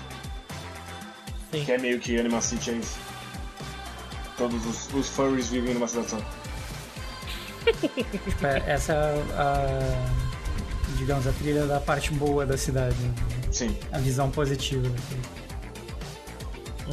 [1.51, 1.65] Sim.
[1.65, 2.97] Que é meio que Anima City é isso.
[4.37, 6.17] Todos os, os furries vivem numa cidade só.
[8.43, 10.23] É- essa é a.
[10.97, 12.95] Digamos, a trilha da parte boa da cidade.
[12.97, 13.13] né?
[13.51, 13.77] Sim.
[13.91, 14.85] A visão positiva.
[14.87, 15.21] assim.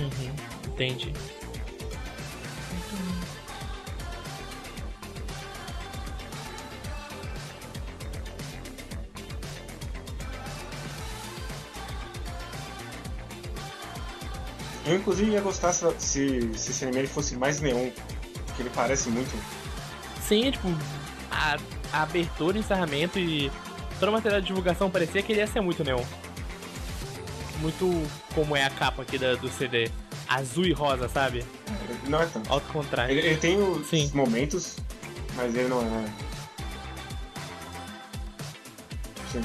[0.03, 0.31] Uhum.
[0.73, 1.13] Entendi.
[14.91, 17.91] Eu inclusive ia gostar se, se, se esse anime fosse mais neon,
[18.57, 19.31] que ele parece muito.
[20.27, 20.67] Sim, tipo,
[21.31, 21.57] a,
[21.93, 23.53] a abertura, encerramento e
[24.01, 26.03] toda a matéria de divulgação parecia que ele ia ser muito neon.
[27.61, 29.89] Muito como é a capa aqui da- do CD.
[30.29, 31.45] Azul e rosa, sabe?
[32.09, 32.51] Não é tanto.
[32.53, 33.13] Alto contraste.
[33.13, 34.11] Ele, ele tem os Sim.
[34.15, 34.77] momentos,
[35.37, 36.05] mas ele não é.
[39.31, 39.43] Sim.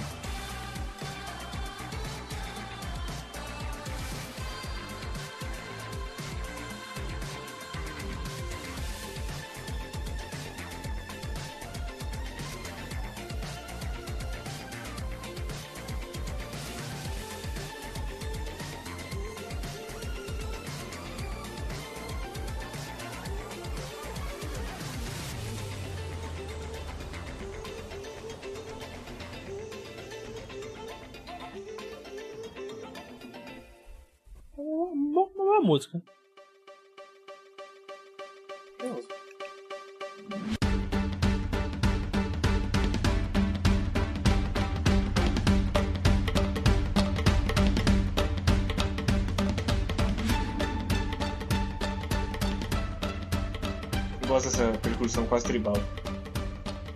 [55.35, 55.75] Quase tribal.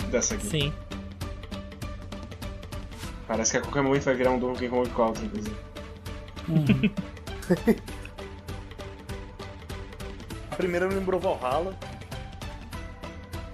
[0.10, 0.47] Dessa aqui.
[0.47, 0.73] Sim.
[3.28, 5.56] Parece que a qualquer momento vai virar um Donkey Kong Country, inclusive.
[10.52, 11.78] A primeira me lembrou Valhalla.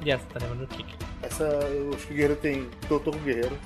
[0.05, 0.85] E essa, tá lembrando o que?
[1.23, 3.57] Essa, eu acho que o Guerreiro tem Doutor Guerreiro.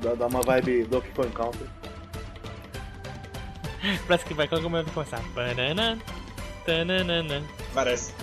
[0.00, 1.66] Dá, dá uma vibe Donkey Kong Country.
[4.08, 5.20] Parece que vai momento começar.
[5.34, 5.98] Banana,
[6.64, 7.42] tananana.
[7.74, 8.14] Parece.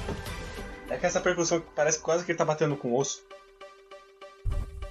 [0.89, 3.23] É que essa percussão parece quase que ele tá batendo com osso.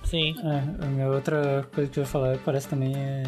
[0.04, 0.34] Sim.
[0.42, 3.22] É, a minha outra coisa que eu ia falar parece também é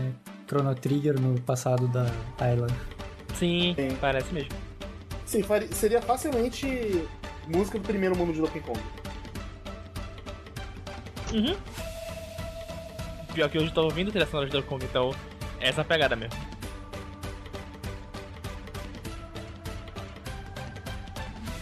[0.47, 2.07] Chrono Trigger no passado da
[2.39, 2.73] Thailand.
[3.35, 3.97] Sim, Sim.
[4.01, 4.51] parece mesmo.
[5.27, 7.07] Sim, seria facilmente
[7.47, 8.81] música do primeiro mundo de Donkey Kong.
[11.33, 11.57] Uhum.
[13.35, 15.15] Pior que hoje eu tô ouvindo trilha sonora de Donkey Kong, então
[15.61, 16.50] é essa pegada mesmo.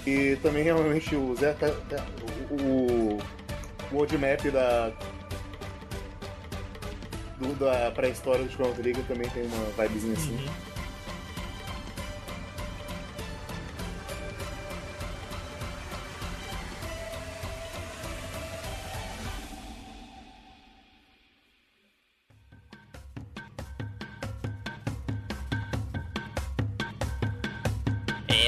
[0.08, 2.06] E também realmente o Zé tá- tá-
[2.50, 3.18] o, o
[3.92, 4.90] world map da
[7.38, 10.32] do- da pré-história do Chrono Trigger também tem uma vibezinha assim.
[10.32, 10.48] Uhum.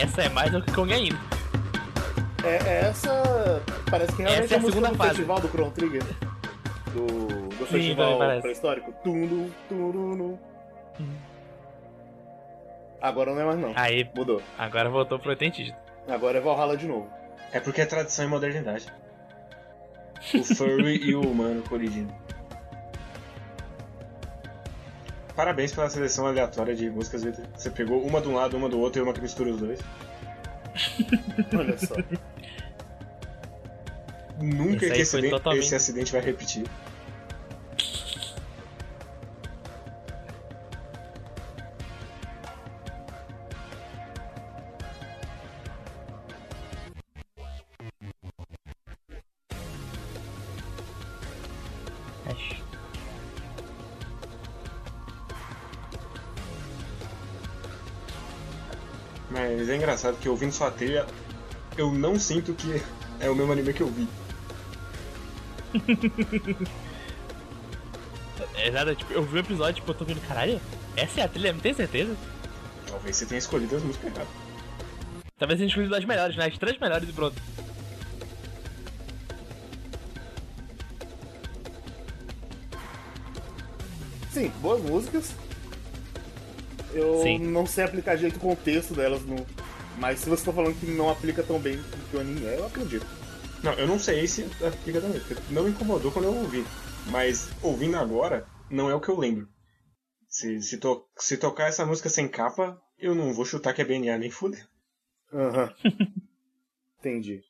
[0.01, 1.40] Essa é mais do que Kong ainda.
[2.45, 5.09] É, é essa parece que realmente Essa é a música segunda do fase.
[5.11, 6.03] festival do Chrono Trigger.
[6.93, 7.07] Do,
[7.49, 8.93] do Sim, festival pré-histórico.
[9.05, 10.39] Tundu, turunu.
[13.01, 13.73] Agora não é mais não.
[13.77, 14.43] Aí, Mudou.
[14.59, 15.77] agora voltou pro Oitentismo.
[16.09, 17.09] Agora é Valhalla de novo.
[17.53, 18.87] É porque é tradição e modernidade.
[20.35, 22.13] O furry e o humano colidindo.
[25.35, 27.23] Parabéns pela seleção aleatória de músicas.
[27.57, 29.81] Você pegou uma de um lado, uma do outro e uma que mistura os dois.
[31.57, 31.95] Olha só.
[34.41, 36.65] Nunca Esse acidente- totalmente- esse acidente vai repetir.
[59.31, 61.07] Mas é engraçado que ouvindo sua trilha,
[61.77, 62.83] eu não sinto que
[63.21, 64.09] é o mesmo anime que eu vi.
[68.55, 70.61] É nada, tipo, eu vi um episódio, tipo, eu tô vendo, caralho,
[70.97, 72.17] essa é a trilha, não tenho certeza.
[72.87, 74.33] Talvez você tenha escolhido as músicas erradas.
[75.39, 76.47] Talvez tenha escolhido as melhores, né?
[76.47, 77.41] As três melhores e pronto.
[84.33, 85.35] Sim, boas músicas.
[86.93, 87.39] Eu Sim.
[87.39, 89.47] não sei aplicar direito o contexto delas no.
[89.99, 92.59] Mas se você tá falando que não aplica tão bem o que o anime é,
[92.59, 93.20] eu acredito.
[93.63, 96.65] Não, eu não sei se aplica também, porque não me incomodou quando eu ouvi.
[97.11, 99.49] Mas ouvindo agora, não é o que eu lembro.
[100.29, 103.85] Se, se, to- se tocar essa música sem capa, eu não vou chutar que é
[103.85, 104.67] BNA nem fuder.
[105.33, 105.75] Aham.
[107.01, 107.43] Entendi.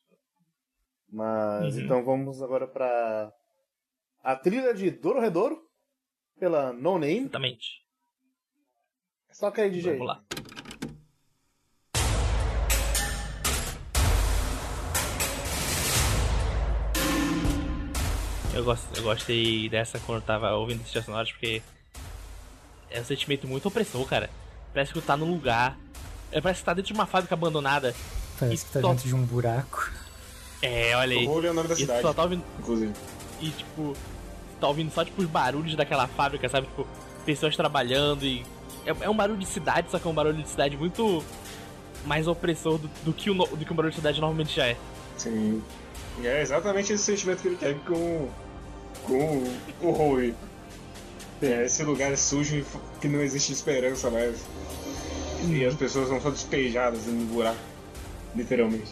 [1.11, 1.81] Mas Uhum.
[1.83, 3.31] então vamos agora pra.
[4.23, 5.61] A trilha de Dororedoro,
[6.39, 7.21] pela No Name.
[7.21, 7.81] Exatamente.
[9.39, 9.91] Toca aí, DJ.
[9.93, 10.23] Vamos lá.
[18.53, 21.61] Eu, gosto, eu gostei dessa quando eu tava ouvindo esses sonoros porque
[22.89, 24.29] é um sentimento muito opressor, cara.
[24.73, 25.77] Parece que tu tá num lugar.
[26.31, 27.95] é, Parece que tá dentro de uma fábrica abandonada.
[28.39, 29.89] Parece que tá dentro de um buraco.
[30.61, 31.23] É, olha aí.
[31.25, 32.43] Eu vou ler o nome da E cidade, só tá ouvindo.
[32.59, 32.93] inclusive.
[33.39, 33.95] E tipo,
[34.59, 36.67] tá ouvindo só tipo os barulhos daquela fábrica, sabe?
[36.67, 36.85] Tipo,
[37.25, 38.45] pessoas trabalhando e.
[38.85, 41.23] É, é um barulho de cidade, só que é um barulho de cidade muito
[42.05, 44.65] mais opressor do, do que, o, no- do que um barulho de cidade normalmente já
[44.67, 44.75] é.
[45.17, 45.61] Sim.
[46.23, 48.29] É exatamente esse sentimento que ele teve com,
[49.03, 49.43] com
[49.81, 50.35] o Howie.
[51.41, 54.37] É esse lugar sujo e f- que não existe esperança mais.
[55.47, 57.57] E as pessoas vão só despejadas no buraco.
[58.35, 58.91] Literalmente.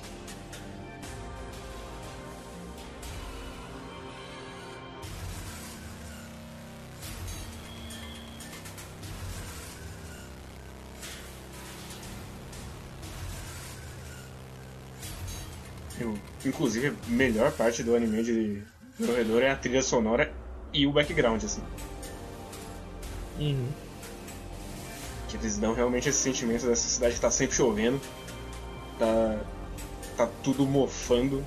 [16.50, 18.64] Inclusive, a melhor parte do anime de
[18.98, 20.34] Corredor é a trilha sonora
[20.74, 21.62] e o background, assim.
[23.40, 23.68] Uhum.
[25.28, 28.02] Que eles dão realmente esse sentimento dessa cidade que tá sempre chovendo.
[28.98, 29.40] Tá.
[30.18, 31.46] tá tudo mofando.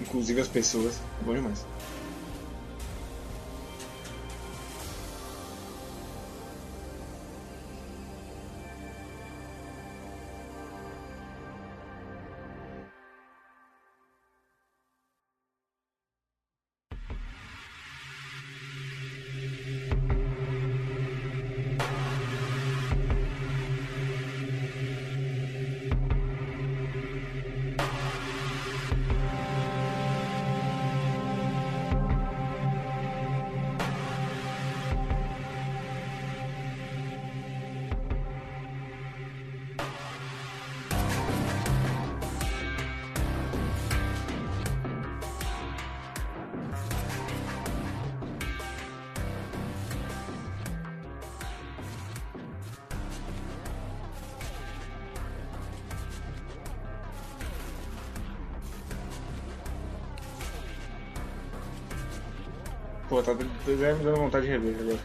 [0.00, 1.00] Inclusive as pessoas.
[1.20, 1.64] É bom demais.
[63.66, 64.98] Tá, tá me dando vontade de rever agora.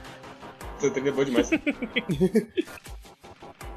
[0.77, 1.49] Essa trilha é boa demais.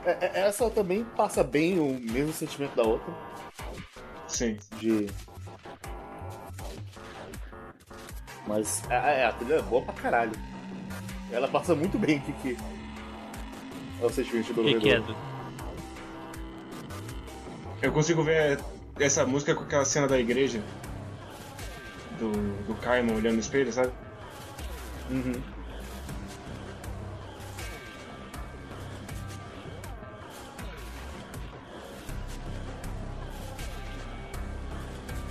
[0.06, 3.10] É- é- Essa também passa bem o mesmo sentimento da outra.
[4.28, 4.58] Sim.
[4.78, 5.06] de.
[8.46, 10.32] Mas a, a, a trilha é boa pra caralho.
[11.32, 12.54] Ela passa muito bem o que.
[14.02, 15.00] É o sentimento do que é?
[15.00, 15.16] Du?
[17.80, 18.60] Eu consigo ver
[19.00, 20.62] essa música com aquela cena da igreja.
[22.18, 22.30] Do,
[22.66, 23.90] do Caimon olhando no espelho, sabe?
[25.10, 25.42] Uhum.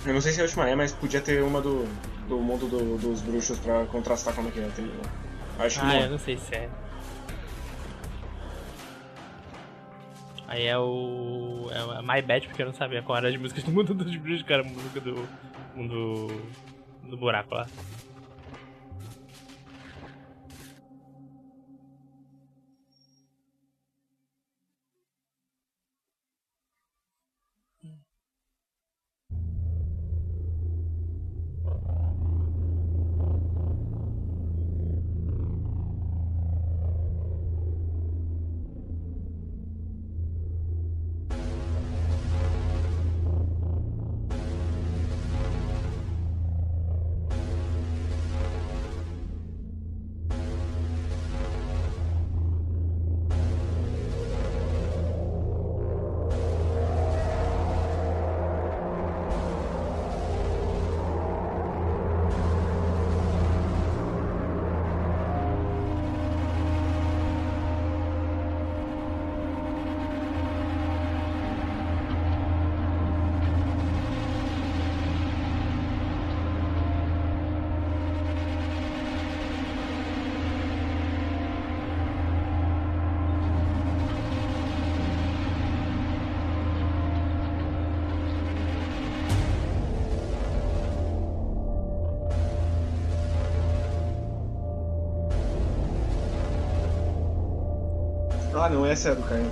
[0.06, 1.86] Eu não sei se a última é, mas podia ter uma do,
[2.28, 4.68] do mundo do- dos bruxos pra contrastar como é que é.
[4.68, 4.90] Tem,
[5.58, 6.00] acho que Ah, não.
[6.00, 6.68] eu não sei se é.
[10.46, 11.68] Aí é o.
[11.72, 14.14] É o My Bad, porque eu não sabia qual era as músicas do mundo dos
[14.16, 15.26] bruxos, que era a música do.
[15.74, 16.28] mundo.
[17.04, 17.66] do buraco lá.
[98.84, 99.50] Não, essa é a do.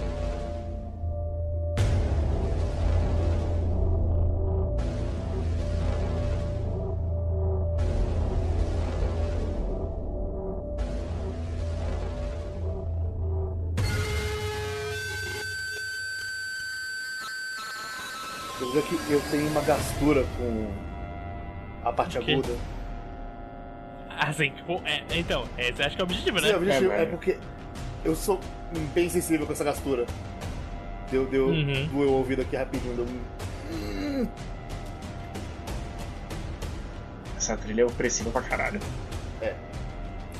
[18.60, 20.68] Eu que eu tenho uma gastura com
[21.84, 22.48] a parte aguda.
[24.08, 26.48] Assim, tipo, é, então, esse eu acho que é o objetivo, né?
[26.48, 27.38] Sim, o objetivo É, é, porque
[28.04, 28.40] eu sou
[28.94, 30.06] bem sensível com essa gastura.
[31.10, 31.86] Deu, deu, Uhum.
[31.88, 32.94] doeu o ouvido aqui rapidinho.
[32.96, 33.04] Deu...
[33.04, 34.26] um-
[37.36, 38.80] Essa trilha é opressiva pra caralho.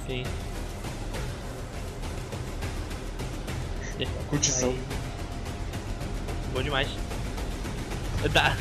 [0.06, 0.24] Sim.
[4.28, 4.70] Curtição.
[4.70, 4.78] Aí.
[6.54, 6.88] Bom demais.
[8.32, 8.56] Da...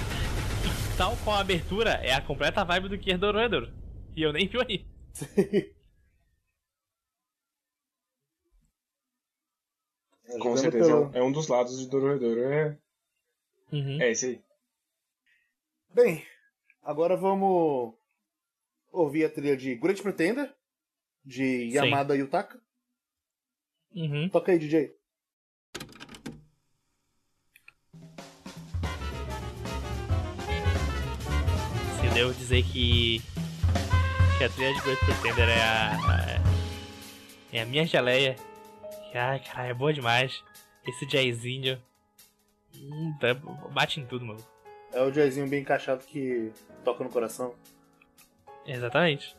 [0.97, 3.69] Tal qual a abertura é a completa vibe do que é Dororedor.
[4.15, 4.85] E eu nem vi aí.
[10.51, 10.85] Com certeza.
[10.87, 12.41] pelo- É um dos lados de Dororedoro.
[12.43, 12.77] É,
[13.71, 14.01] Uhum.
[14.01, 14.41] é esse aí.
[15.93, 16.25] Bem,
[16.83, 17.93] agora vamos
[18.91, 20.53] ouvir a trilha de Great Pretender,
[21.23, 21.75] de Sim.
[21.75, 22.61] Yamada Yutaka.
[23.93, 24.29] Uhum.
[24.29, 24.95] Toca aí, DJ.
[31.99, 33.21] Se eu devo dizer que.
[34.37, 35.91] que a trilha de Great Pretender é a.
[35.95, 36.41] a-
[37.53, 38.35] é a minha geleia.
[39.13, 40.43] Ai, caralho, é boa demais.
[40.87, 41.81] Esse jazzinho.
[42.75, 43.33] Hum, tá-
[43.71, 44.43] bate em tudo, mano.
[44.93, 46.51] É o jazzinho bem encaixado que
[46.83, 47.53] toca no coração.
[48.65, 49.35] Exatamente.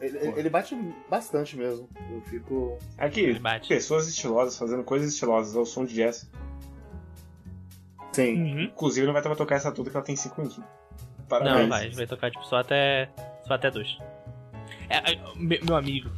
[0.00, 0.74] Ele, ele bate
[1.10, 1.88] bastante mesmo.
[2.10, 2.78] Eu fico.
[2.96, 3.68] Aqui, Ele bate.
[3.68, 6.28] pessoas estilosas fazendo coisas estilosas ao som de jazz.
[8.12, 8.42] Sim.
[8.42, 8.60] Uhum.
[8.62, 10.58] Inclusive, não vai tocar essa tudo que ela tem 5 minutos.
[10.58, 10.66] Não,
[11.28, 11.68] Parabéns.
[11.68, 13.10] vai, a gente vai tocar tipo, só até.
[13.50, 13.98] Só até dois.
[14.88, 16.08] É, é, me- meu amigo,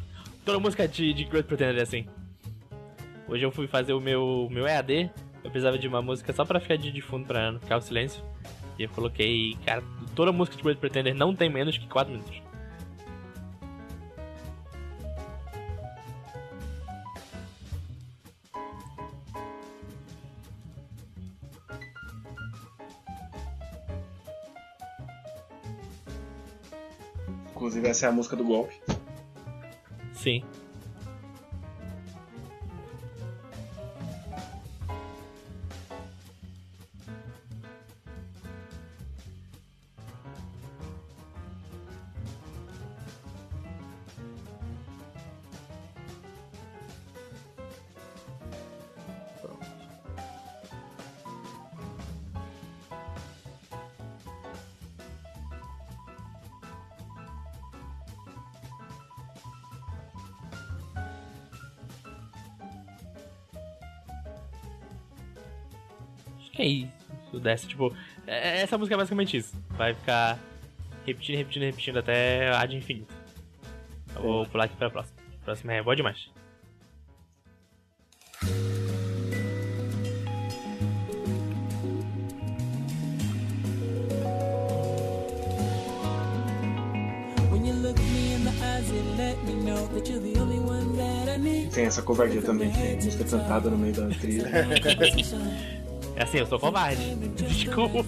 [0.45, 2.05] toda música de, de Great Pretender é assim.
[3.27, 5.11] Hoje eu fui fazer o meu, meu EAD,
[5.43, 7.81] eu precisava de uma música só pra ficar de, de fundo pra não ficar o
[7.81, 8.23] silêncio.
[8.79, 9.83] E eu coloquei, cara,
[10.15, 12.42] toda música de Great Pretender não tem menos que 4 minutos.
[28.03, 28.75] Essa é a música do golpe.
[30.13, 30.43] Sim.
[67.53, 67.95] Desce, tipo.
[68.27, 69.55] é- Essa música é basicamente isso.
[69.71, 70.39] Vai ficar
[71.07, 73.13] repetindo, repetindo, repetindo até a de infinito.
[74.15, 75.17] Eu vou pular aqui pra próxima.
[75.41, 76.29] A próxima é boa demais.
[91.75, 94.47] Tem essa covardia também, tem música cantada no meio da trilha.
[96.17, 97.15] É assim, eu sou covarde.
[97.37, 98.05] Desculpa.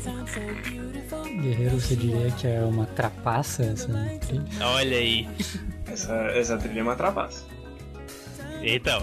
[1.40, 3.88] Guerreiro, você diria que é uma trapaça essa
[4.26, 4.44] trilha?
[4.60, 5.28] Olha aí.
[5.86, 7.44] Essa, essa trilha é uma trapaça.
[8.62, 9.02] Então,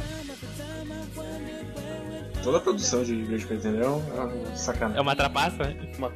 [2.44, 4.98] Toda a produção de Grande Pretender é um- é uma sacanagem.
[4.98, 5.76] é uma trapaça, né?
[5.96, 6.12] Uma.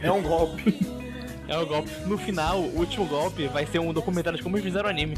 [0.00, 0.78] É um golpe.
[1.48, 1.88] É o golpe.
[2.06, 5.14] No final, o último golpe vai ser um documentário de como eles fizeram o anime.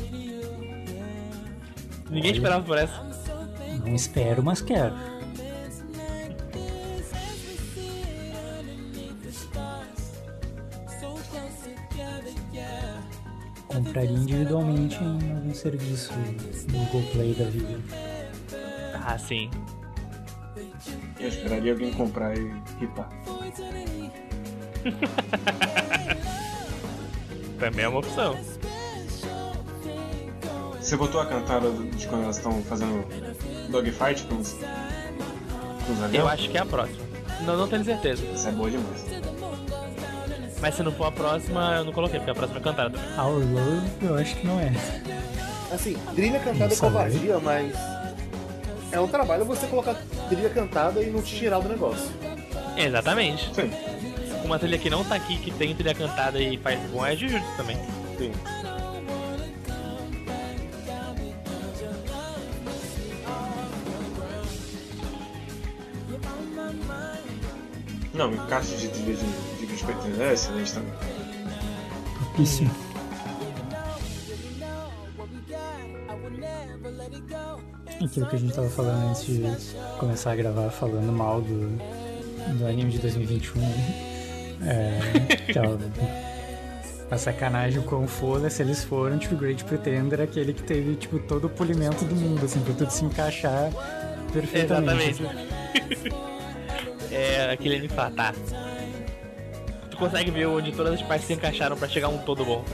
[2.11, 2.37] Ninguém Olha.
[2.37, 3.03] esperava por essa.
[3.83, 4.93] Não espero, mas quero.
[13.99, 16.13] Compraria individualmente em algum serviço
[16.69, 17.81] no Google Play da vida.
[19.05, 19.51] Ah, sim.
[21.19, 23.09] Eu esperaria alguém comprar e ripar.
[27.59, 28.39] Também é uma opção.
[30.81, 33.05] Você botou a cantada de quando elas estão fazendo
[33.69, 37.05] dogfight com os, com os Eu acho que é a próxima.
[37.45, 38.25] Não, não tenho certeza.
[38.33, 39.18] Essa é boa demais.
[40.61, 43.19] Mas se não for a próxima, eu não coloquei, porque a próxima é cantada também.
[43.19, 44.73] Our Love, eu acho que não é.
[45.73, 47.75] Assim, trilha cantada é covardia, mas.
[48.91, 49.95] É um trabalho você colocar
[50.29, 52.11] trilha cantada e não te tirar do negócio.
[52.77, 53.55] Exatamente.
[53.55, 53.71] Sim.
[54.45, 57.47] Uma trilha que não tá aqui, que tem trilha cantada e faz bom é Jujutsu
[57.57, 57.77] também.
[58.17, 58.33] Sim.
[68.15, 70.93] Não, encaixe de trilha de, de Grande Pretender é excelente também.
[72.19, 72.71] Topíssimo.
[78.05, 79.43] Aquilo que a gente tava falando antes de
[79.99, 81.69] começar a gravar, falando mal do,
[82.59, 83.63] do anime de 2021.
[84.63, 85.79] É, que é o-
[87.11, 90.95] a sacanagem com o Folha, se eles foram, tipo, o Great Pretender, aquele que teve,
[90.97, 93.71] tipo, todo o polimento do mundo, assim, pra tudo se encaixar
[94.33, 95.23] perfeitamente.
[95.23, 96.13] Exatamente.
[97.11, 98.35] é aquele anime fala, tá.
[99.99, 102.65] Consegue ver onde todas as partes se encaixaram pra chegar um todo bom.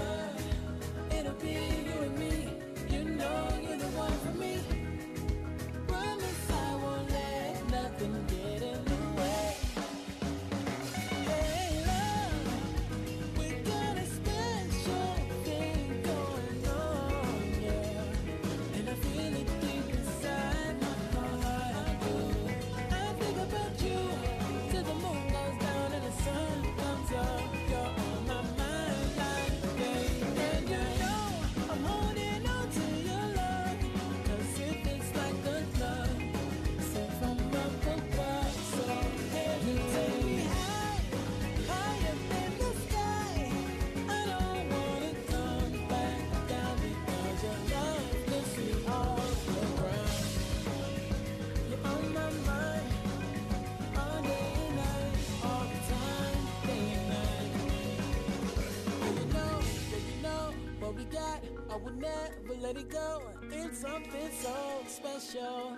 [61.75, 63.21] I would never let it go.
[63.51, 64.55] It's something so
[64.87, 65.77] special.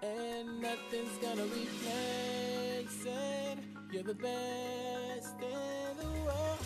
[0.00, 3.58] And nothing's gonna replace it.
[3.90, 6.60] You're the best in the world.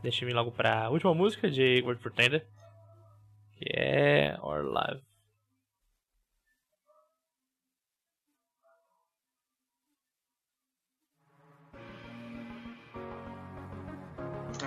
[0.00, 2.46] Deixa eu ir logo pra última música de World Pretender.
[3.56, 5.07] Que é Our Live.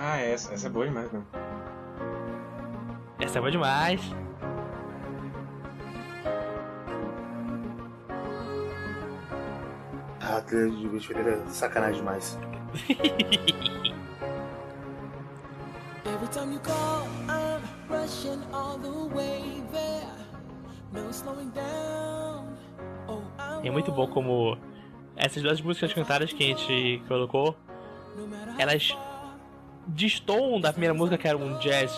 [0.04, 1.24] Ah, essa, essa é boa demais mesmo.
[3.20, 4.00] Essa é boa demais.
[10.20, 12.36] Ah, trilha de Great Pretender é sacanagem demais.
[16.04, 20.08] Every time you call, I'm rushing all the way there.
[20.90, 22.56] No slowing down.
[23.06, 23.22] Oh,
[23.62, 24.58] é muito bom como
[25.14, 27.56] essas duas músicas cantadas que a gente colocou,
[28.58, 28.96] elas
[29.86, 31.92] destoam da primeira música que era um jazz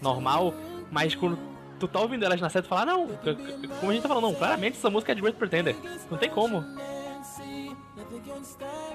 [0.00, 0.54] normal,
[0.90, 1.38] mas quando
[1.78, 3.08] tu tá ouvindo elas na série, tu fala, "Ah, não,
[3.80, 5.76] como a gente tá falando, não, claramente essa música é de Great Pretender.
[6.10, 6.64] Não tem como.
[8.58, 8.86] there.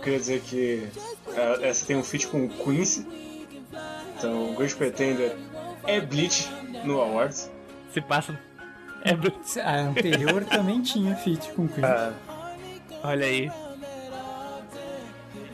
[0.00, 0.88] queria dizer que
[1.34, 3.29] é, essa tem um feat com o Quincy.
[4.20, 5.34] Então, o Great Pretender
[5.86, 6.46] é Bleach
[6.84, 7.50] no Awards.
[7.90, 8.38] Se passa.
[9.02, 9.30] É, br-
[9.64, 11.82] A anterior também tinha feat com Queen.
[11.84, 12.12] Ah,
[13.02, 13.50] olha aí.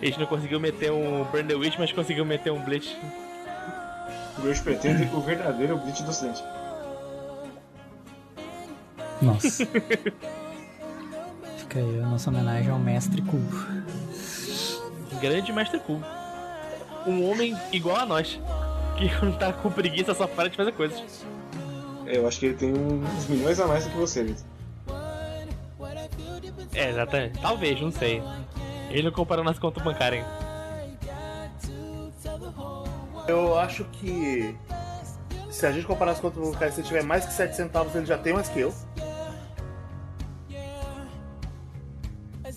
[0.03, 2.99] A gente não conseguiu meter um Burn the Witch, mas conseguiu meter um Bleach.
[4.37, 6.43] O Great Pretender, o verdadeiro Bleach do Ocidente.
[9.23, 9.65] Nossa.
[11.57, 13.41] Fica aí a nossa homenagem ao mestre Cool.
[15.21, 16.03] Grande Mestre Cool.
[17.07, 18.41] Um homem igual a nós.
[18.97, 21.25] Que quando tá com preguiça só para de fazer coisas.
[22.07, 24.45] Eu acho que ele tem uns milhões a mais do que você, Vitor.
[26.75, 27.41] É, exatamente.
[27.41, 28.23] Talvez, não sei.
[28.91, 30.25] Ele não comparou nossa conta bancária, hein?
[33.29, 34.57] eu acho que
[35.51, 38.07] se a gente comparar as contas bancárias, se ele tiver mais que 7 centavos, ele
[38.07, 38.75] já tem mais que eu.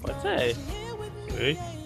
[0.02, 0.56] Pode ser.
[1.40, 1.79] Oi?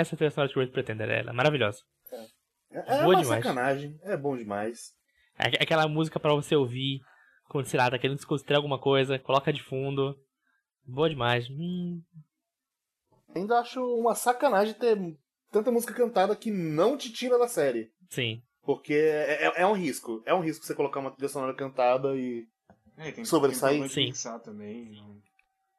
[0.00, 1.78] Essa trilha sonora de Great Pretender, ela é maravilhosa.
[2.72, 3.44] É, é Boa uma demais.
[3.44, 4.92] sacanagem, é bom demais.
[5.38, 7.00] É aqu- aquela música pra você ouvir
[7.48, 10.16] quando, sei lá, tá querendo desconsiderar alguma coisa, coloca de fundo.
[10.84, 11.48] Boa demais.
[11.50, 12.02] Hum,
[13.34, 14.96] Ainda acho uma sacanagem ter
[15.50, 17.92] tanta música cantada que não te tira da série.
[18.08, 18.42] sim.
[18.62, 20.22] Porque é, é- é um risco.
[20.26, 22.46] É um risco você colocar uma trilha sonora cantada e.
[22.96, 23.80] É, tem, Sobressair?
[23.80, 24.04] tem Sim.
[24.06, 24.92] mixar também,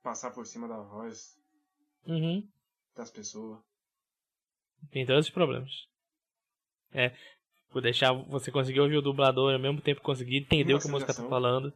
[0.01, 1.37] passar por cima da voz
[2.07, 2.45] Uhum.
[2.95, 3.59] das pessoas.
[4.89, 5.71] Tem todos os problemas.
[6.93, 7.11] É.
[7.69, 10.87] Por deixar você conseguir ouvir o dublador e ao mesmo tempo conseguir entender o que
[10.87, 11.73] a música tá falando.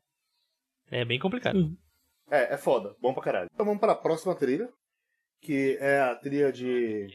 [0.89, 1.75] É bem complicado.
[2.29, 2.95] É, é foda.
[2.99, 3.49] Bom pra caralho.
[3.53, 4.69] Então vamos para a próxima trilha.
[5.41, 7.07] Que é a trilha de.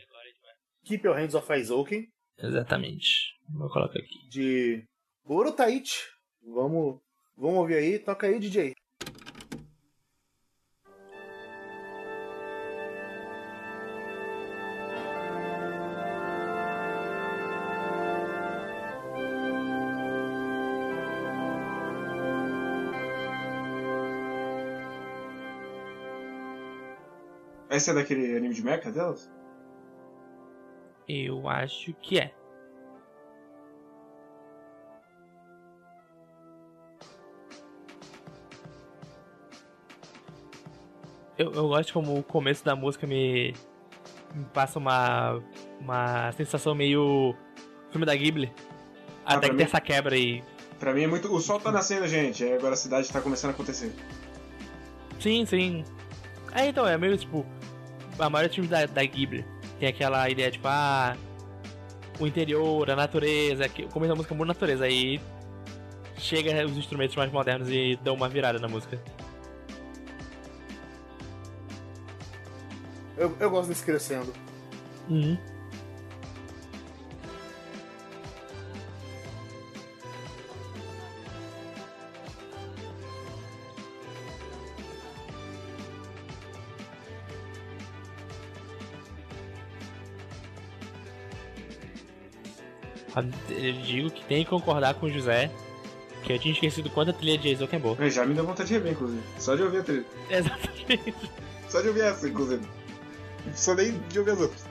[0.84, 2.07] Keep Your Hands Off Aizoken.
[2.38, 3.36] Exatamente.
[3.49, 4.28] Vou colocar aqui.
[4.28, 4.84] De
[5.24, 6.07] Urutaichi.
[6.43, 7.01] Vamos.
[7.36, 7.99] Vamos ouvir aí.
[7.99, 8.74] Toca aí, DJ.
[27.81, 29.31] Essa é daquele anime de mecha delas?
[31.09, 32.31] Eu acho que é.
[41.39, 43.55] Eu, eu gosto como o começo da música me,
[44.35, 45.43] me passa uma,
[45.81, 47.35] uma sensação meio
[47.91, 48.53] filme da Ghibli.
[49.24, 50.45] Ah, Até que mim, tem essa quebra aí.
[50.78, 51.35] Pra mim é muito.
[51.35, 52.45] O sol tá nascendo, gente.
[52.45, 53.91] Agora a cidade tá começando a acontecer.
[55.18, 55.83] Sim, sim.
[56.55, 57.47] É, então, é meio tipo.
[58.21, 59.45] A maioria dos filmes da, da Ghibli
[59.79, 61.16] tem aquela ideia, tipo, ah.
[62.18, 63.68] O interior, a natureza.
[63.68, 64.85] Que, o começo da música é muito natureza.
[64.85, 65.21] Aí.
[66.16, 69.03] Chega os instrumentos mais modernos e dão uma virada na música.
[73.16, 74.33] Eu, eu gosto desse crescendo.
[75.09, 75.39] Uhum.
[93.48, 95.50] Eu digo que tem que concordar com o José,
[96.22, 97.96] que eu tinha esquecido quanto a trilha de Jason é boa.
[97.98, 99.22] É, Já me deu vontade de rever, inclusive.
[99.38, 100.04] Só de ouvir a trilha.
[100.30, 101.14] Exatamente.
[101.68, 102.62] Só de ouvir essa, inclusive.
[103.54, 104.64] Só nem de ouvir as outras.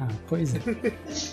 [0.00, 0.60] Ah, pois é.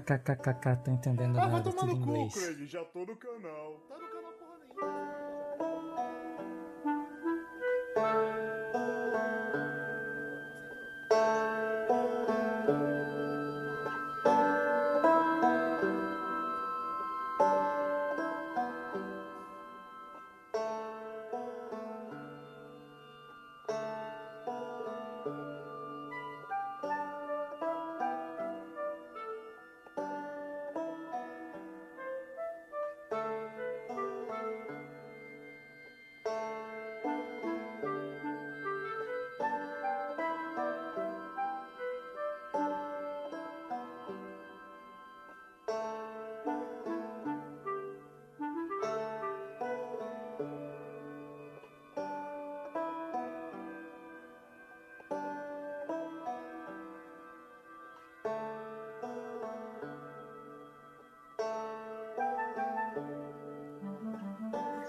[0.00, 2.34] KKKKK, tô entendendo Ah, nada, tudo em inglês.
[2.34, 2.66] Craig.
[2.66, 3.80] Já tô no canal.
[3.88, 3.95] Tá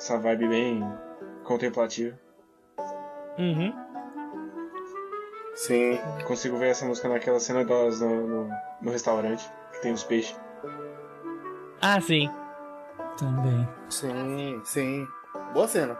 [0.07, 0.81] Essa vibe bem
[1.43, 2.17] contemplativa.
[3.37, 3.73] Uhum.
[5.53, 5.99] Sim.
[6.25, 8.49] Consigo ver essa música naquela cena delas no, no,
[8.83, 10.39] no restaurante, que tem os peixes.
[11.81, 12.29] Ah, sim.
[13.19, 13.67] Também.
[13.89, 15.05] Sim, sim.
[15.53, 15.99] Boa cena.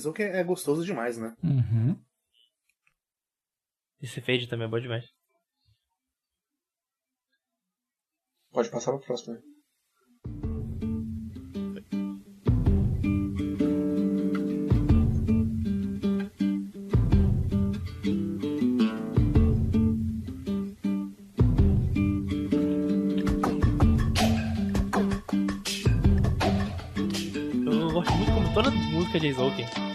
[0.00, 1.36] Izuki é gostoso demais, né?
[1.44, 1.94] Uhum.
[4.00, 5.04] Esse fade também é bom demais.
[8.50, 9.34] Pode passar pro próximo.
[9.34, 9.42] né?
[27.66, 29.89] Eu gosto muito como toda música de Izouken.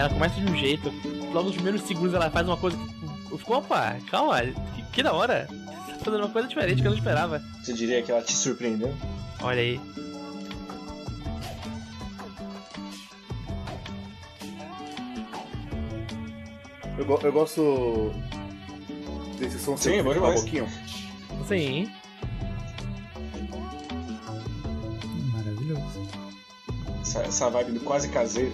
[0.00, 0.90] Ela começa de um jeito,
[1.30, 3.00] logo nos primeiros segundos ela faz uma coisa que.
[3.30, 4.40] Eu fico, opa, calma,
[4.74, 5.46] que, que da hora.
[5.46, 7.40] Tá fazendo uma coisa diferente que eu não esperava.
[7.62, 8.96] Você diria que ela te surpreendeu?
[9.42, 9.78] Olha aí.
[16.98, 18.12] Eu, go- eu gosto
[19.38, 20.42] desse som Sim, é bom demais.
[20.42, 20.66] boquinha.
[21.46, 21.90] Sim.
[25.32, 26.08] Maravilhoso.
[27.02, 28.52] Essa, essa vibe do quase caseiro.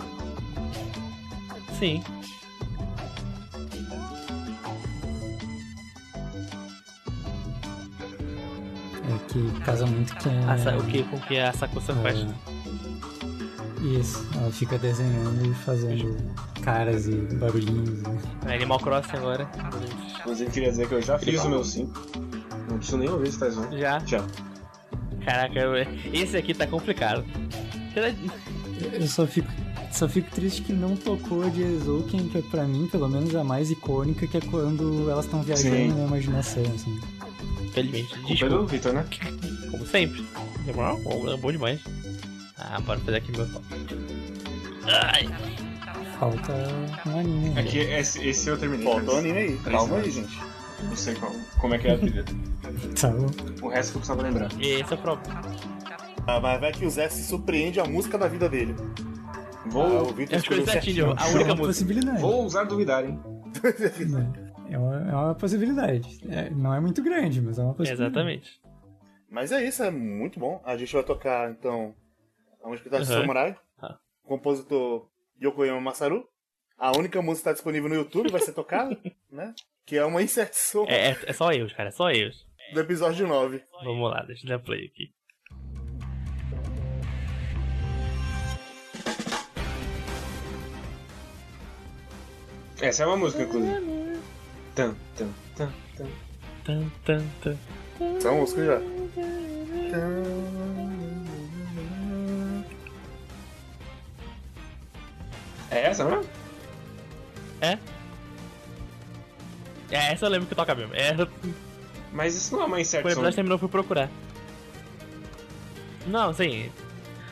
[1.79, 2.03] Sim.
[9.09, 10.33] É que casa muito que é...
[10.45, 11.03] A o que?
[11.05, 12.19] Com que a Sakusa faz?
[12.21, 12.27] É,
[14.01, 16.17] Isso, ela fica desenhando e fazendo
[16.63, 18.03] caras e barulhinhos.
[18.03, 18.19] né?
[18.47, 19.49] É Animal Crossing agora.
[20.21, 21.93] Inclusive, queria dizer que eu já fiz o meu 5.
[22.69, 23.79] Não preciso nem ouvir se faz um.
[23.79, 24.01] Já.
[24.05, 24.25] Já.
[25.25, 25.77] Caraca, eu-
[26.13, 27.25] esse aqui tá complicado.
[28.93, 29.49] Eu só fico,
[29.97, 33.43] só fico triste que não tocou de Ezouken, que é pra mim, pelo menos, a
[33.43, 35.89] mais icônica, que é quando elas estão viajando Sim.
[35.89, 37.01] na imaginação, assim.
[37.65, 38.67] Infelizmente, Culpa é do desculpa.
[38.67, 39.07] Vitor, né?
[39.71, 40.25] Como sempre.
[40.65, 40.99] Demorou?
[41.03, 41.81] Bom, é bom demais.
[42.59, 43.65] Ah, bora fazer aqui meu top.
[44.85, 45.29] Ai,
[46.19, 46.53] Falta
[47.07, 47.49] um anime.
[47.51, 47.61] né?
[47.61, 48.85] Aqui, esse, esse eu terminei.
[48.87, 49.57] Falta um mas anime aí.
[49.59, 50.41] Calma aí, gente.
[50.83, 52.25] Não sei qual, como é que é a trilha.
[53.01, 53.27] Tá bom.
[53.63, 54.49] O resto que eu precisava lembrar.
[54.61, 55.41] esse é o problema.
[56.27, 58.75] Ah, mas vai que o Zé se surpreende a música da vida dele.
[59.67, 61.17] Ah, Vou, o Vitor Eu escolhi escolheu certinho, certinho.
[61.19, 61.67] a É única uma música.
[61.67, 62.21] possibilidade.
[62.21, 63.21] vou ousar duvidar, hein?
[64.69, 66.19] É uma, é uma possibilidade.
[66.29, 68.11] É, não é muito grande, mas é uma possibilidade.
[68.11, 68.61] Exatamente.
[69.31, 70.61] Mas é isso, é muito bom.
[70.65, 71.95] A gente vai tocar, então,
[72.65, 73.05] a música da Uhum.
[73.05, 73.57] Samurai.
[73.81, 73.97] Ah.
[74.25, 75.09] Compositor
[75.41, 76.29] Yokoyama Masaru.
[76.77, 78.99] A única música que está disponível no YouTube vai ser tocada,
[79.31, 79.55] né?
[79.87, 82.45] Que é uma inserção É, é, é só erros, cara, é só erros.
[82.75, 83.63] do episódio 9.
[83.85, 85.11] Vamos lá, deixa eu dar play aqui.
[92.81, 94.21] Essa é uma música, inclusive.
[94.75, 96.07] Tan, tan, tan, tan.
[96.65, 97.57] Tan, tan, tan.
[98.17, 98.81] Essa é uma música já.
[105.71, 106.23] É essa, não?
[107.61, 107.79] É?
[109.91, 110.95] É, essa eu lembro que toca mesmo.
[110.95, 111.15] É,
[112.13, 113.11] Mas isso não é uma quando o inserção.
[113.11, 114.11] episódio terminou, eu fui procurar.
[116.07, 116.71] Não, assim.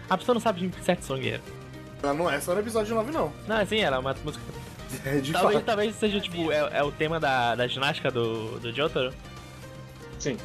[0.08, 1.42] A pessoa não sabe de certo song era.
[2.02, 3.32] Ela não é só no episódio 9, não.
[3.46, 4.44] Não, assim, ela é uma música.
[5.04, 5.64] É de Talvez, fato.
[5.64, 9.12] talvez seja, tipo, é, é o tema da, da ginástica do, do Jotaro.
[10.18, 10.36] Sim.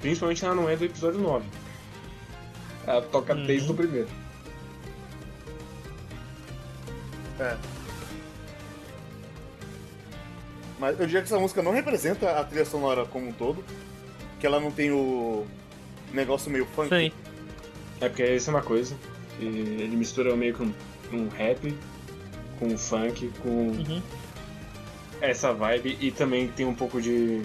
[0.00, 1.44] Principalmente ela não é do episódio 9.
[2.86, 3.46] Ela toca Uhum.
[3.46, 4.08] desde o primeiro.
[7.38, 7.56] É.
[10.78, 13.64] Mas eu diria que essa música não representa a trilha sonora como um todo.
[14.40, 15.46] Que ela não tem o
[16.12, 16.88] negócio meio funk.
[16.88, 17.12] Sim.
[18.00, 18.96] É porque essa é uma coisa.
[19.38, 20.62] ele mistura meio que
[21.12, 21.76] um, um rap
[22.58, 24.02] com funk, com Uhum.
[25.20, 27.42] essa vibe e também tem um pouco de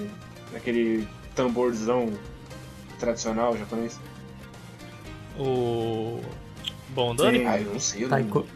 [0.56, 2.12] aquele tamborzão
[3.00, 4.00] tradicional japonês.
[5.40, 6.22] O.
[6.90, 7.46] Bondori?
[7.46, 8.24] Ah, eu não sei o nome.
[8.24, 8.48] Taiko.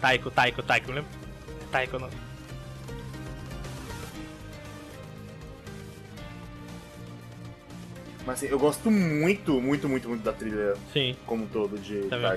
[0.00, 1.10] Taiko, Taiko, Taiko, lembra?
[1.70, 2.10] Taiko não.
[8.26, 11.14] Mas assim, eu gosto muito, muito, muito, muito da trilha Sim.
[11.26, 12.30] como um todo de Também.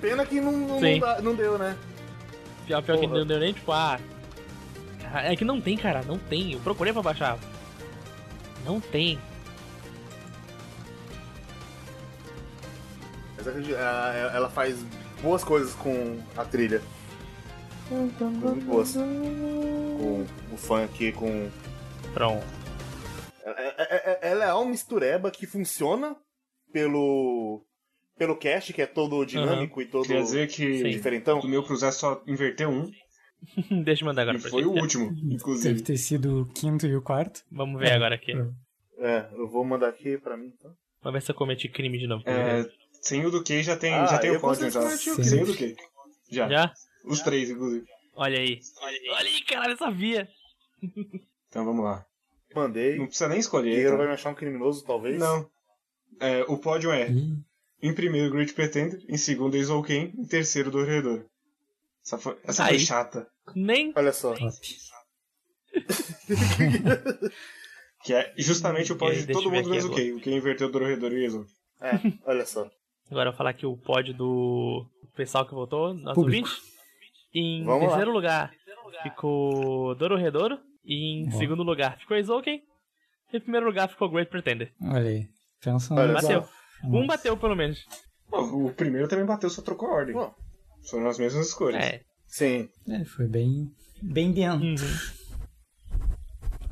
[0.00, 1.76] Pena que não, não, dá- não deu, né?
[2.66, 3.98] Pior, pior que não deu nem tipo, ah.
[5.24, 6.52] É que não tem, cara, não tem.
[6.52, 7.38] Eu procurei pra baixar.
[8.64, 9.18] Não tem.
[13.36, 13.46] Mas
[14.34, 14.78] ela faz
[15.22, 16.82] boas coisas com a trilha.
[17.90, 18.92] Muito boas.
[18.94, 21.48] Com o funk, com.
[22.12, 22.44] Pronto.
[23.44, 26.16] É- é- é- Ela é uma mistureba que funciona
[26.72, 27.64] pelo.
[28.18, 30.90] Pelo cast, que é todo dinâmico e todo Queria dizer que Sim.
[30.90, 31.40] diferentão.
[31.40, 32.90] o meu cruzar só inverteu um
[33.84, 34.80] Deixa eu mandar agora e pra foi o gente.
[34.82, 35.82] último, Deve inclusive.
[35.82, 37.44] ter sido o quinto e o quarto.
[37.52, 38.32] Vamos ver agora aqui.
[38.98, 40.52] É, eu vou mandar aqui pra mim.
[40.58, 40.72] Então.
[41.02, 42.22] Vamos ver se eu cometi crime de novo.
[42.26, 42.66] É,
[43.02, 44.82] sem o do que já tem, Ah, já tem o pódio consigo
[45.16, 45.20] já.
[45.20, 45.24] o.
[45.24, 45.76] Sem o do que.
[46.30, 46.48] Já.
[46.48, 46.72] Já?
[47.04, 47.86] Os três, inclusive.
[48.16, 48.58] Olha aí.
[48.82, 50.28] Olha aí, caralho, eu sabia.
[51.48, 52.04] Então vamos lá.
[52.54, 52.96] Mandei.
[52.96, 53.70] Não precisa nem escolher.
[53.70, 53.96] Guerreiro tá?
[53.98, 55.18] vai me achar um criminoso, talvez.
[55.18, 55.48] Não.
[56.18, 57.36] É, o pódio é Ih,
[57.82, 61.24] em primeiro Great Pretender, em segundo Izouken, em terceiro Dorredor.
[62.04, 63.26] Essa foi, essa foi chata.
[63.54, 63.92] Nem.
[63.96, 64.34] Olha só.
[68.04, 70.12] Que é justamente o pódio de todo mundo menos o Ken.
[70.14, 71.52] O Ken inverteu o Dorredor e o Izouken.
[71.80, 71.90] É,
[72.24, 72.70] olha só.
[73.10, 76.48] Agora eu vou falar aqui o pódio do pessoal que votou, nosso Público.
[76.48, 76.72] ouvinte.
[77.34, 77.88] Em Vamos lá.
[77.88, 78.52] terceiro lugar
[79.02, 80.58] ficou Dororedoro.
[80.84, 82.62] E em segundo lugar ficou Izouken.
[83.32, 84.72] E em primeiro lugar ficou Great Pretender.
[84.80, 85.28] Olha aí.
[85.60, 86.48] Pensa Olha, Bateu.
[86.82, 86.96] Nossa.
[86.96, 87.84] Um bateu, pelo menos.
[88.28, 90.14] Bom, o primeiro também bateu, só trocou a ordem.
[90.14, 90.34] Bom.
[90.88, 91.84] Foram as mesmas escolhas.
[91.84, 92.00] É.
[92.26, 92.68] Sim.
[92.88, 93.70] É, foi bem,
[94.02, 94.66] bem dentro.
[94.66, 94.74] Uhum.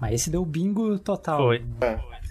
[0.01, 1.39] Mas esse deu bingo total.
[1.39, 1.65] Foi.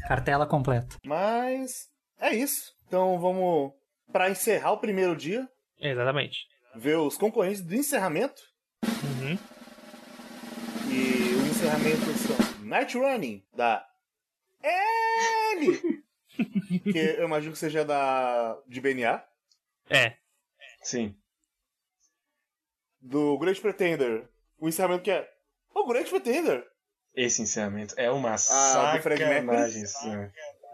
[0.07, 0.97] Cartela completa.
[1.05, 1.87] Mas
[2.19, 2.73] é isso.
[2.87, 3.71] Então vamos,
[4.11, 5.47] pra encerrar o primeiro dia,
[5.79, 6.39] Exatamente.
[6.75, 8.41] ver os concorrentes do encerramento.
[8.83, 9.37] Uhum.
[10.91, 13.83] E o encerramento são Night Running, da
[14.61, 16.02] L!
[16.35, 19.23] Que eu imagino que seja da de BNA.
[19.89, 20.15] É.
[20.81, 21.15] Sim.
[23.01, 24.27] do Great Pretender,
[24.57, 25.29] o encerramento que é
[25.75, 26.65] o Great Pretender.
[27.13, 29.83] Esse encerramento é uma Ah, sacanagem.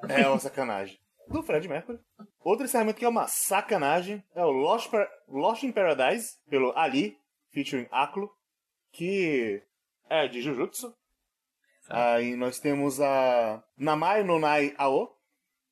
[0.08, 1.00] É uma sacanagem.
[1.28, 2.00] Do Fred Mercury.
[2.40, 7.18] Outro encerramento que é uma sacanagem é o Lost, Par- Lost in Paradise, pelo Ali,
[7.52, 8.32] featuring Aklo,
[8.92, 9.62] que
[10.10, 10.96] é de Jujutsu.
[11.90, 15.19] Aí nós temos a Namai no Nai Ao,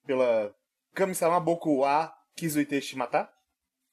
[0.08, 0.56] pela
[0.96, 3.30] Kami-sama Boku wa Kizuite Shimata,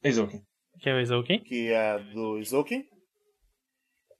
[0.02, 0.42] Eizouken.
[0.80, 1.40] Que é o Izouken?
[1.44, 2.88] que é do Izouken.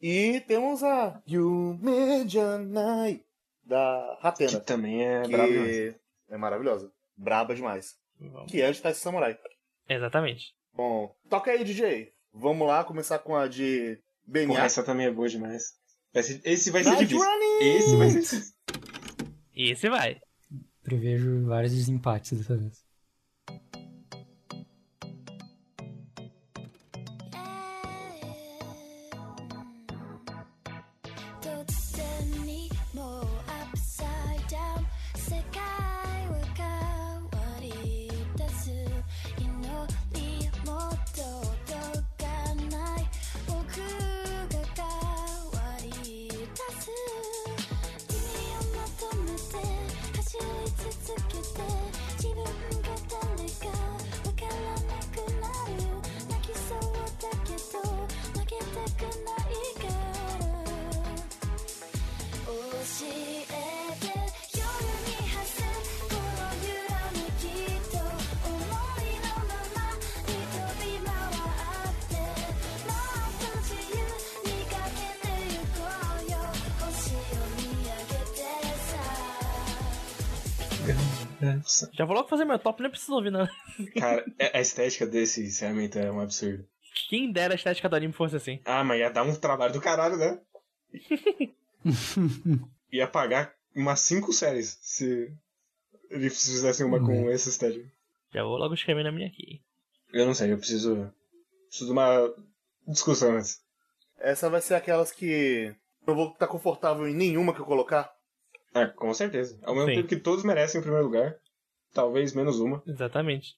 [0.01, 3.23] E temos a Yume Janai,
[3.63, 5.97] da Que Hatena, também é que demais.
[6.31, 6.93] é maravilhosa.
[7.17, 7.97] Braba demais.
[8.21, 8.51] Vamos.
[8.51, 9.39] Que é de Taisi Samurai.
[9.89, 10.55] Exatamente.
[10.75, 12.13] Bom, toca aí, DJ.
[12.33, 14.65] Vamos lá começar com a de BNA.
[14.65, 15.73] essa também é boa demais.
[16.13, 17.27] Esse, vai ser Night difícil.
[17.27, 17.77] Running!
[17.77, 18.55] Esse vai ser difícil.
[19.57, 20.21] Esse vai.
[20.85, 22.84] Prevejo vários desempates dessa vez.
[81.93, 83.51] Já vou logo fazer meu top, nem preciso ouvir nada.
[83.99, 86.65] Cara, a a estética desse encerramento é um absurdo.
[87.09, 88.61] Quem dera a estética do anime fosse assim.
[88.65, 90.39] Ah, mas ia dar um trabalho do caralho, né?
[92.95, 95.33] ia pagar umas cinco séries se
[96.11, 97.91] eles fizessem uma com essa estética.
[98.33, 99.63] Já vou logo escrever na minha aqui.
[100.13, 101.13] Eu não sei, eu preciso.
[101.67, 102.35] Preciso de uma
[102.87, 103.61] discussão antes.
[104.19, 105.75] Essa vai ser aquelas que
[106.07, 108.13] eu vou estar confortável em nenhuma que eu colocar.
[108.73, 109.59] Ah, com certeza.
[109.63, 109.97] Ao mesmo Sim.
[109.97, 111.37] tempo que todos merecem em primeiro lugar.
[111.93, 112.83] Talvez menos uma.
[112.87, 113.57] Exatamente.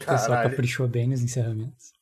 [0.00, 1.92] O pessoal caprichou bem nos encerramentos.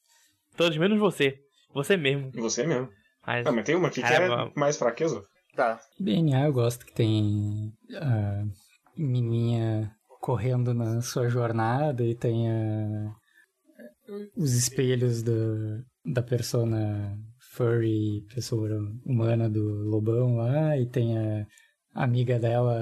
[0.57, 1.41] Todos menos você.
[1.73, 2.31] Você mesmo.
[2.35, 2.91] E você mesmo.
[3.27, 4.53] Mas, Ah, mas tem uma aqui que Caramba.
[4.55, 5.23] é mais fraqueza.
[5.55, 5.81] Tá.
[5.99, 8.45] BNA eu gosto que tem a
[8.97, 13.13] menininha correndo na sua jornada e tem a-
[14.37, 17.17] os espelhos do, da persona
[17.55, 18.69] furry, pessoa
[19.05, 21.47] humana do lobão lá, e tem a
[21.95, 22.79] amiga dela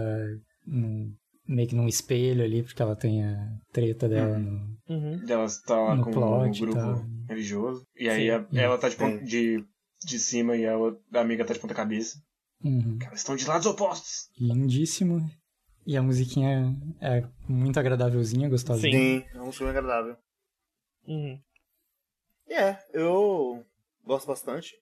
[0.67, 1.13] num-
[1.47, 3.37] meio que num espelho ali, porque ela tem a
[3.73, 5.23] treta dela no, Uhum.
[5.29, 7.87] Ela tá lá No com e o grupo religioso.
[7.97, 8.31] E aí Sim.
[8.31, 9.25] a- ela tá Sim.
[9.25, 9.65] de,
[10.07, 12.19] de cima e a, outra- a amiga tá de ponta cabeça.
[12.63, 12.99] Uhum.
[13.05, 14.29] Elas estão de lados opostos.
[14.39, 15.21] Lindíssimo.
[15.87, 18.93] E a musiquinha é muito agradávelzinha, gostosinha.
[18.93, 20.17] Sim, é um filme agradável.
[21.07, 21.39] Uhum.
[22.49, 23.65] E é, eu
[24.03, 24.73] gosto bastante.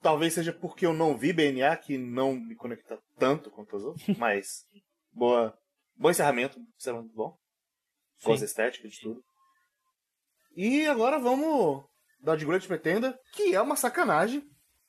[0.00, 4.06] Talvez seja porque eu não vi BNA que não me conecta tanto quanto os outros,
[4.18, 4.64] mas
[5.12, 5.56] boa,
[5.96, 7.36] bom encerramento, encerramento bom.
[8.24, 9.22] Gosto da estética de tudo.
[10.56, 11.84] E agora vamos
[12.20, 14.42] dar de Great Pretender, que é uma sacanagem.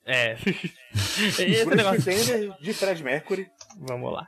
[0.10, 0.34] É.
[0.91, 2.55] Esse negócio.
[2.60, 3.47] De Fred Mercury.
[3.80, 4.28] Vamos lá.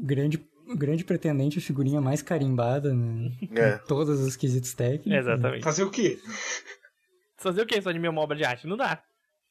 [0.00, 0.42] Grande,
[0.74, 3.30] grande pretendente, a figurinha mais carimbada né?
[3.54, 3.74] É.
[3.74, 5.12] em todos os quesitos técnicos.
[5.12, 5.62] Exatamente.
[5.62, 6.18] Fazer o quê?
[7.36, 7.80] Fazer o que?
[7.82, 8.66] Só de minha obra de arte?
[8.66, 9.02] Não dá.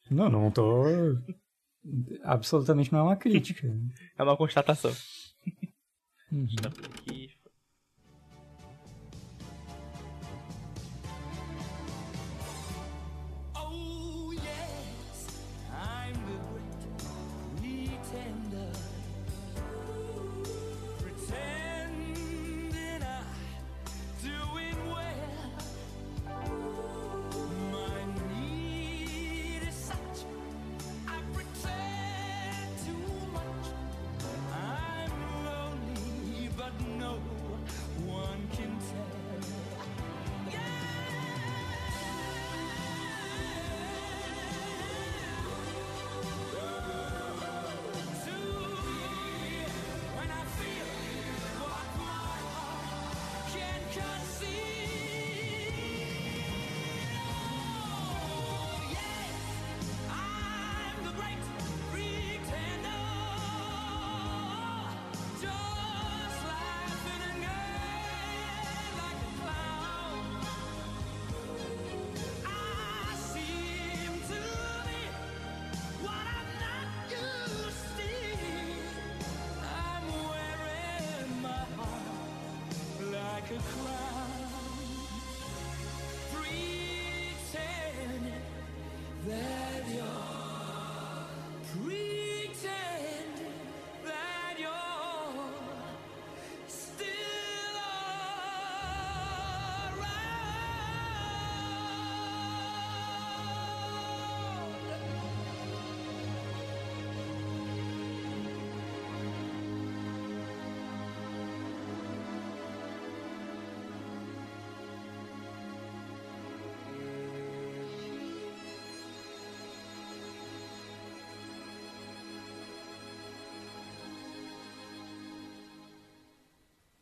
[0.09, 0.83] Não, não tô.
[2.23, 3.67] Absolutamente não é uma crítica.
[4.17, 4.91] É uma constatação.
[6.31, 6.47] Uhum.
[6.65, 7.36] Aqui.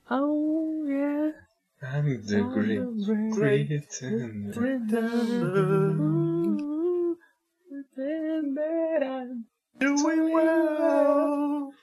[0.10, 1.32] Oh, yeah.
[1.82, 2.80] I'm the great,
[3.34, 3.70] great
[9.80, 11.74] Doing well.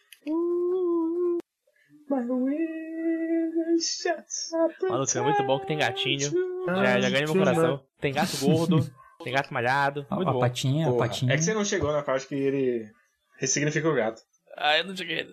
[4.88, 6.30] Maluco, é muito bom que tem gatinho.
[6.66, 7.84] Já, já ganhei meu coração.
[8.00, 8.90] Tem gato gordo,
[9.24, 10.06] tem gato malhado.
[10.08, 10.40] A, Muito a bom.
[10.40, 11.32] patinha, a Porra, patinha.
[11.32, 12.90] É que você não chegou na parte que ele
[13.38, 14.22] ressignifica o gato.
[14.56, 15.26] Ah, eu não cheguei.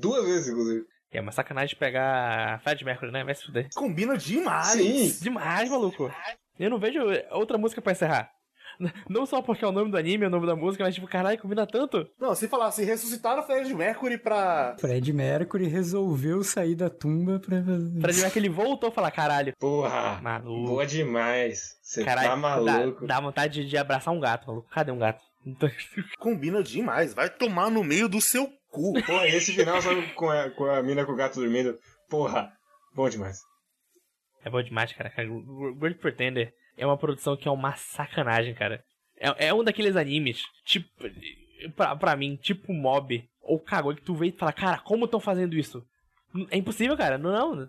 [0.00, 0.86] Duas vezes, inclusive.
[1.14, 3.22] É uma sacanagem pegar Fred Mercury, né?
[3.24, 3.68] Vai se fuder.
[3.74, 4.66] Combina demais.
[4.72, 5.16] Sim.
[5.22, 6.12] Demais, maluco.
[6.58, 7.00] Eu não vejo
[7.30, 8.30] outra música pra encerrar.
[9.08, 11.06] Não só porque é o nome do anime, é o nome da música, mas tipo,
[11.06, 12.08] caralho, combina tanto.
[12.18, 14.74] Não, se falar assim, ressuscitaram o Fred Mercury pra.
[14.80, 18.00] Fred Mercury resolveu sair da tumba pra fazer.
[18.00, 19.52] Fred Mercury voltou a falar, caralho.
[19.60, 20.66] Porra, Maluco.
[20.70, 21.76] boa demais.
[21.80, 23.06] Você Caralho, tá maluco.
[23.06, 24.68] Dá, dá vontade de, de abraçar um gato, maluco.
[24.70, 25.22] Cadê um gato?
[26.18, 27.14] Combina demais.
[27.14, 28.92] Vai tomar no meio do seu cu.
[28.98, 31.78] E esse final só com a, com a mina com o gato dormindo.
[32.08, 32.52] Porra,
[32.94, 33.38] bom demais.
[34.44, 35.10] É bom demais, cara.
[35.10, 38.82] Cara, o Great Pretender é uma produção que é uma sacanagem, cara.
[39.18, 40.88] É, é um daqueles animes, tipo,
[41.76, 45.20] pra, pra mim, tipo Mob ou Kagoi, que tu vê e fala, cara, como estão
[45.20, 45.82] fazendo isso?
[46.50, 47.16] É impossível, cara.
[47.16, 47.68] Não, não.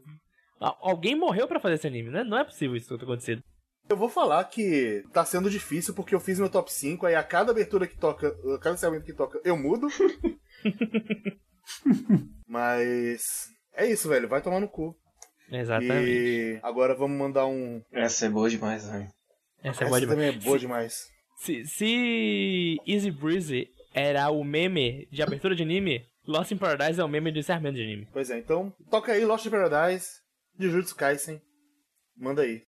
[0.59, 2.23] Al- Alguém morreu pra fazer esse anime, né?
[2.23, 3.43] Não é possível isso ter acontecido.
[3.87, 7.23] Eu vou falar que tá sendo difícil porque eu fiz meu top 5, aí a
[7.23, 9.87] cada abertura que toca, a cada encerramento que toca, eu mudo.
[12.47, 13.47] Mas.
[13.73, 14.27] É isso, velho.
[14.27, 14.95] Vai tomar no cu.
[15.51, 16.09] Exatamente.
[16.09, 17.81] E agora vamos mandar um.
[17.91, 19.07] Essa é boa demais, velho.
[19.59, 20.17] Essa é Essa boa demais.
[20.17, 21.03] também é boa demais.
[21.37, 27.03] Se, se Easy Breezy era o meme de abertura de anime, Lost in Paradise é
[27.03, 28.07] o meme de encerramento de anime.
[28.11, 30.07] Pois é, então toca aí Lost in Paradise,
[30.57, 31.41] de Jujutsu Kaisen.
[32.17, 32.63] Manda aí.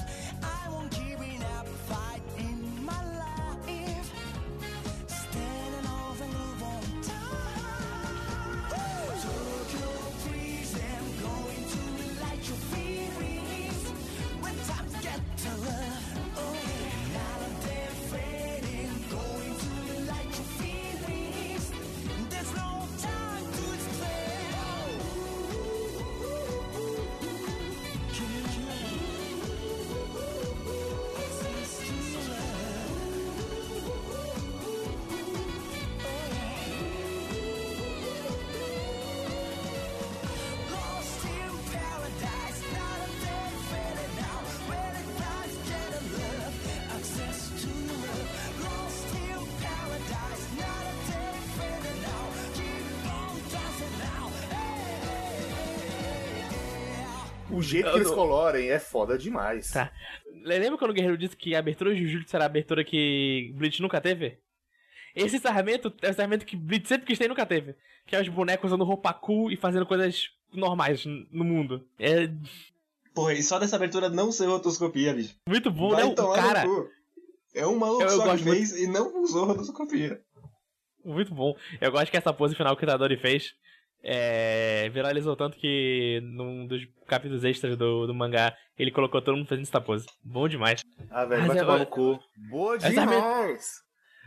[57.71, 59.71] jeito que eles colorem é foda demais.
[59.71, 59.91] Tá.
[60.43, 63.81] Lembra quando o Guerreiro disse que a abertura de Jujutsu era a abertura que Bleach
[63.81, 64.37] nunca teve?
[65.15, 67.75] Esse encerramento é o encerramento que Bleach sempre quis ter e nunca teve.
[68.05, 71.85] Que é os bonecos usando roupa cool e fazendo coisas normais no mundo.
[71.99, 72.29] É
[73.13, 75.35] Porra, e só dessa abertura não ser rotoscopia, bicho.
[75.47, 76.09] muito bom, Vai né?
[76.17, 76.63] O cara.
[77.53, 80.21] É um maluco Eu- eu só que fez e não usou rotoscopia.
[81.03, 81.53] Muito bom.
[81.81, 83.53] Eu gosto que essa pose final que o Itadori fez
[84.03, 89.47] é, viralizou tanto que num dos capítulos extras do, do mangá ele colocou todo mundo
[89.47, 90.07] fazendo essa pose.
[90.23, 90.81] Bom demais.
[91.09, 92.19] Ah, velho, Mas vai é- tomar no cu.
[92.49, 93.71] Boa Essa é demais.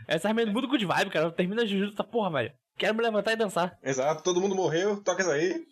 [0.07, 1.31] Essa é muito good vibe, cara.
[1.31, 2.53] Termina Jujutsu, tá porra, velho.
[2.77, 3.77] Quero me levantar e dançar.
[3.83, 5.63] Exato, todo mundo morreu, toca isso aí.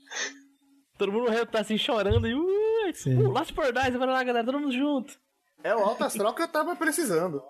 [0.98, 2.34] Todo mundo tá assim chorando e.
[2.34, 3.18] Uh, Sim.
[3.18, 5.14] uh, Lost Paradise, vai lá, galera, todo mundo junto.
[5.64, 7.42] É o alto astral que eu tava precisando.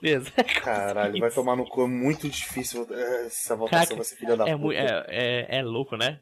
[0.00, 0.30] Beleza.
[0.62, 1.82] Caralho, vai tomar no cu.
[1.82, 4.74] É muito difícil essa votação, Caraca, vai ser filha da É, puta.
[4.74, 6.20] é, é, é louco, né?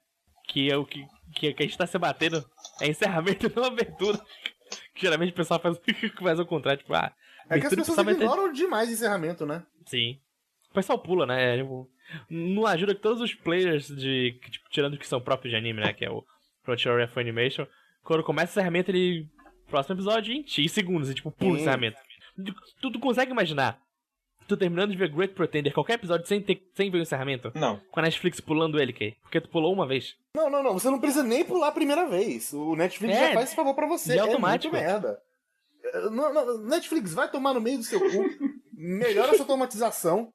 [0.48, 1.04] Que é o que,
[1.34, 2.44] que, que a gente tá se batendo.
[2.80, 4.18] É encerramento não abertura.
[4.94, 5.78] Que geralmente o pessoal faz,
[6.20, 7.12] faz o contrário, tipo, ah.
[7.48, 9.64] É que as pessoas ignoram demais encerramento, né?
[9.86, 10.18] Sim.
[10.70, 11.58] O pessoal pula, né?
[11.58, 11.88] Tipo,
[12.28, 14.38] não ajuda que todos os players de.
[14.50, 15.92] Tipo, tirando que são próprios de anime, né?
[15.92, 16.24] Que é o
[16.64, 17.66] Crunchyroll e a Funimation.
[18.02, 19.28] Quando começa o encerramento, ele.
[19.68, 21.98] Próximo episódio em X segundos, e tipo, pula o encerramento.
[22.80, 23.80] Tu, tu consegue imaginar?
[24.48, 27.50] Tu terminando de ver Great Pretender, qualquer episódio sem, ter, sem ver o encerramento?
[27.54, 27.80] Não.
[27.90, 29.16] Com a Netflix pulando ele, Kay?
[29.22, 30.14] Porque tu pulou uma vez.
[30.36, 30.72] Não, não, não.
[30.74, 32.52] Você não precisa nem pular a primeira vez.
[32.52, 34.14] O Netflix É, já faz esse favor pra você.
[34.14, 34.72] É automático.
[34.72, 35.20] muito merda.
[35.84, 38.24] É, Não, não, Netflix, vai tomar no meio do seu cu.
[38.72, 40.32] Melhora essa automatização.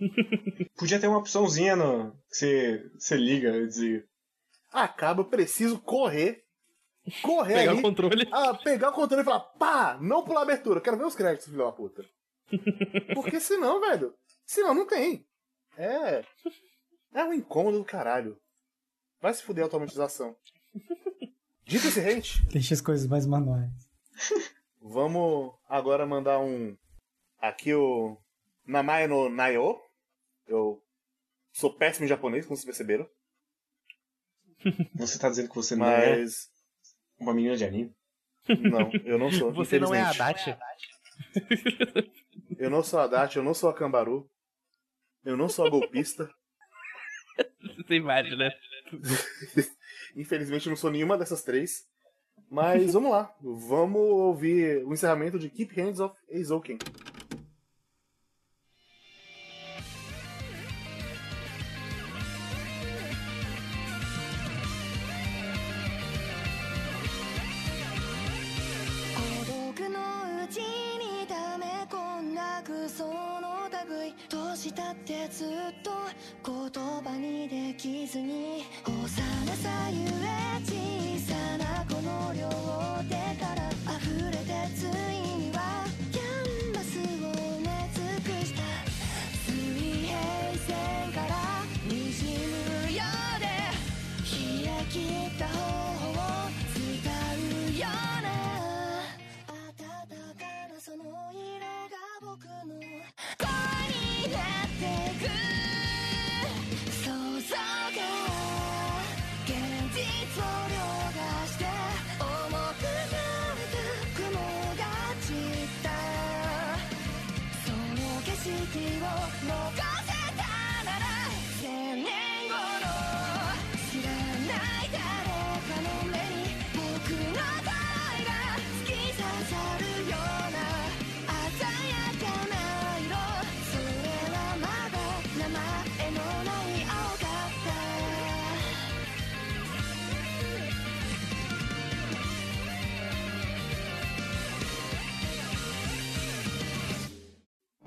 [0.76, 2.10] Podia ter uma opçãozinha no.
[2.28, 4.04] que você, você liga e desliga.
[4.72, 6.42] acaba, eu preciso correr.
[7.22, 8.28] Correr Pegar ali, o controle.
[8.30, 11.46] ah, pegar o controle e falar, pá, não pular a abertura, quero ver os créditos,
[11.46, 12.04] filho da puta.
[13.14, 14.14] Porque senão, velho,
[14.46, 15.26] senão não tem.
[15.76, 16.24] É.
[17.12, 18.38] É um incômodo do caralho.
[19.20, 20.36] Vai se fuder a automatização.
[21.64, 23.70] Dito esse hate, Deixa as coisas mais manuais.
[24.80, 26.76] vamos agora mandar um.
[27.38, 28.16] Aqui o.
[28.66, 29.80] Namae no Nayo.
[30.46, 30.82] Eu
[31.52, 33.08] sou péssimo em japonês, como vocês perceberam.
[34.94, 36.50] Você tá dizendo que você não é Mas.
[37.22, 37.94] Uma menina de anime?
[38.48, 39.52] Não, eu não sou.
[39.52, 40.50] Você não é a infelizmente.
[40.50, 42.10] Dati.
[42.58, 44.28] Eu não sou a Dati, eu não sou a Cambaru.
[45.24, 46.28] Eu não sou a golpista.
[47.86, 48.50] Tem vários, né?
[50.16, 51.86] Infelizmente eu não sou nenhuma dessas três.
[52.50, 53.32] Mas vamos lá.
[53.40, 56.78] Vamos ouvir o encerramento de Keep Hands of Eizouken.
[72.72, 75.48] んだクソの類どうしたってずっ
[75.82, 75.90] と
[76.44, 78.96] 言葉にできずに幼
[79.56, 82.48] さゆえ小さなこの両
[83.08, 84.86] 手から溢れてつい
[85.38, 85.51] に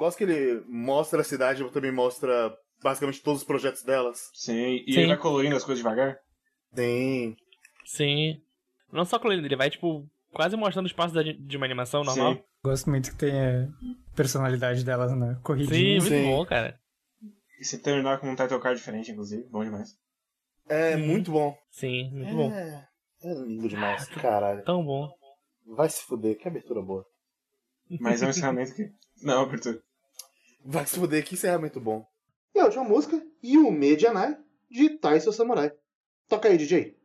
[0.06, 4.30] Gosto que ele mostra a cidade, mas também mostra basicamente todos os projetos delas.
[4.36, 5.00] Sim, e Sim.
[5.00, 6.20] ele vai colorindo as coisas devagar.
[6.76, 7.36] Tem.
[7.86, 8.40] Sim.
[8.92, 12.36] Não só colorindo, ele vai, tipo, quase mostrando os passos da- de uma animação normal.
[12.36, 12.44] Sim.
[12.64, 13.74] Gosto muito que tenha
[14.16, 16.00] personalidade delas na Sim, corridinha.
[16.02, 16.24] muito Sim.
[16.24, 16.80] bom, cara.
[17.60, 19.98] E se terminar com um title card diferente, inclusive, bom demais.
[20.70, 21.06] É Uhum.
[21.08, 21.58] muito bom.
[21.72, 22.52] Sim, muito bom.
[22.52, 22.88] É,
[23.24, 24.64] é lindo demais, caralho.
[24.64, 25.10] Tão bom.
[25.66, 27.04] Vai se fuder, que abertura boa.
[28.00, 28.88] Mas é um encerramento que.
[29.24, 29.80] Não, abertura.
[30.65, 32.07] Vai se fuder, que encerramento bom.
[32.55, 34.37] E a última música, Yume Janai,
[34.71, 35.73] de Taiso Samurai.
[36.29, 37.01] Toca aí, DJ.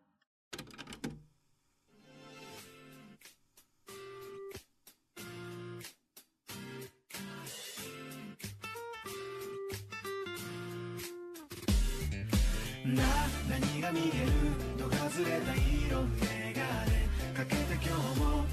[12.85, 13.03] な
[13.49, 18.48] 何が見える度がずれた色眼鏡かけて今日も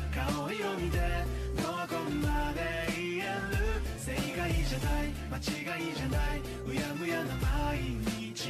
[5.38, 6.42] 間違いじゃない。
[6.66, 7.78] うやむやな毎
[8.10, 8.50] 日。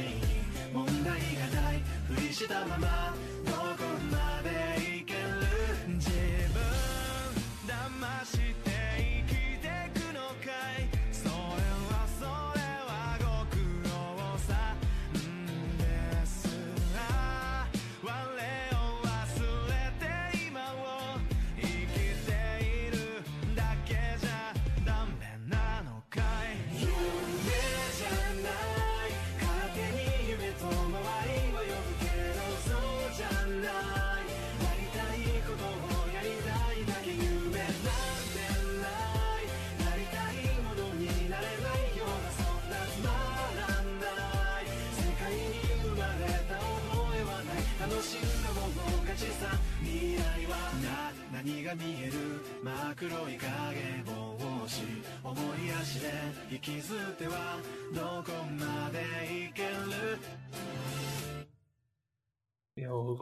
[0.72, 1.82] 問題がない。
[2.08, 3.14] ふりしたまま。
[3.44, 4.27] どこま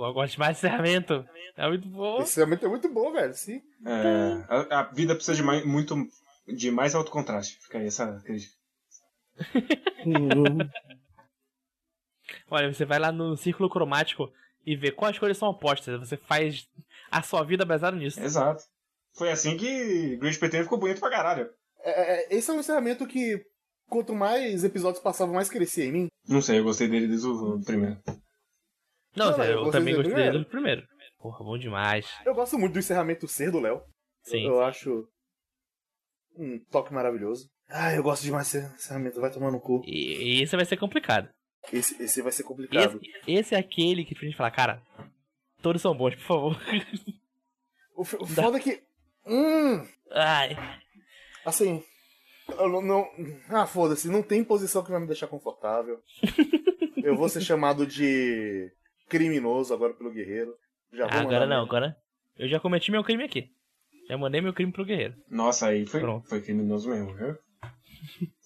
[0.05, 1.25] Eu, gosto demais desse encerramento.
[1.57, 2.19] É muito bom.
[2.21, 3.35] Esse encerramento é muito bom, velho.
[3.35, 3.63] Sim.
[3.85, 5.95] É, a, a vida precisa de mais, muito.
[6.47, 7.59] de mais alto contraste.
[7.63, 8.55] Fica aí essa crítica.
[12.51, 14.33] Olha, você vai lá no círculo cromático
[14.65, 15.99] e vê quais cores são opostas.
[16.01, 16.69] Você faz
[17.11, 18.21] a sua vida baseada nisso.
[18.21, 18.63] Exato.
[19.15, 21.49] Foi assim que Great Pretender ficou bonito pra caralho.
[21.81, 23.41] É, é, esse é um encerramento que,
[23.89, 26.09] quanto mais episódios passavam, mais crescia em mim.
[26.29, 27.97] Não sei, eu gostei dele desde o primeiro.
[29.17, 30.39] Não, Não, eu, eu gostei também do gostei primeiro.
[30.41, 30.87] do primeiro.
[31.19, 32.07] Porra, bom demais.
[32.25, 33.83] Eu gosto muito do encerramento ser do Léo.
[34.23, 34.47] Sim.
[34.47, 35.09] Eu acho
[36.37, 37.49] um toque maravilhoso.
[37.69, 39.83] Ah, eu gosto demais desse encerramento, vai tomar no cu.
[39.85, 41.29] E, esse vai ser complicado.
[41.73, 43.01] Esse, esse vai ser complicado.
[43.03, 44.81] Esse, esse é aquele que a gente fala, cara,
[45.63, 46.57] todos são bons, por favor.
[47.99, 48.83] O, o foda é que.
[49.25, 49.83] Hum,
[50.13, 50.55] Ai,
[51.47, 51.83] assim.
[52.47, 53.09] Eu não, não-
[53.49, 55.99] ah, foda-se, não tem posição que vai me deixar confortável.
[57.03, 58.71] eu vou ser chamado de
[59.09, 60.55] criminoso agora pelo guerreiro.
[60.93, 61.97] Já vou agora mandar não, agora
[62.39, 63.51] eu já cometi meu crime aqui.
[64.09, 65.15] Já mandei meu crime pro guerreiro.
[65.29, 66.29] Nossa, aí foi, Pronto.
[66.29, 67.37] foi criminoso mesmo, viu?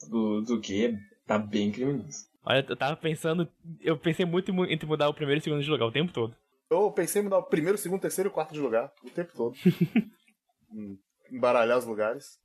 [0.08, 0.96] Do, do que
[1.26, 2.30] tá bem criminoso.
[2.42, 3.48] Olha, eu tava pensando,
[3.80, 6.34] eu pensei muito em mudar o primeiro e o segundo de lugar o tempo todo.
[6.70, 9.54] Eu pensei em mudar o primeiro, segundo, terceiro e quarto de lugar o tempo todo.
[11.30, 12.38] Embaralhar os lugares.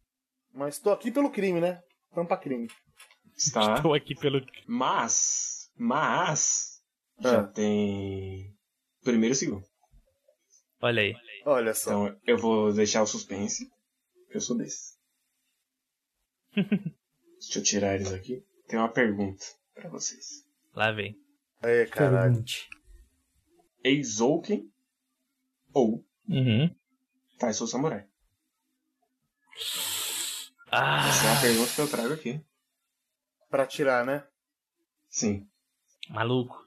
[0.54, 1.82] Mas tô aqui pelo crime, né?
[2.14, 2.68] Tampa crime.
[3.36, 3.76] Está.
[3.76, 4.42] Estou aqui pelo.
[4.68, 5.70] Mas.
[5.78, 6.75] Mas.
[7.20, 7.48] Já Ah.
[7.48, 8.54] tem.
[9.04, 9.66] Primeiro e segundo.
[10.82, 11.16] Olha aí.
[11.46, 12.08] Olha só.
[12.08, 13.70] Então eu vou deixar o suspense.
[14.30, 14.96] Eu sou desse.
[17.40, 18.44] Deixa eu tirar eles aqui.
[18.68, 20.46] Tem uma pergunta pra vocês.
[20.74, 21.18] Lá vem.
[21.62, 22.44] É, caralho.
[23.84, 24.72] Eizouken
[25.74, 26.76] ou Uhum.
[27.38, 28.08] Taisou Samurai?
[30.72, 32.42] Ah, Essa é a pergunta que eu trago aqui.
[33.50, 34.28] Pra tirar, né?
[35.08, 35.48] Sim.
[36.10, 36.65] maluco.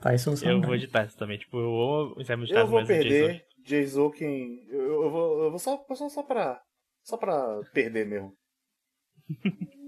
[0.00, 1.38] Tyson Eu vou editar isso também.
[1.38, 3.44] Tipo, eu vou encerrar meus Eu estados, vou mas o Jason- perder.
[3.64, 4.66] Jayzoken.
[4.70, 6.60] Eu, eu vou, eu vou só, só, só pra.
[7.02, 8.32] Só pra perder mesmo.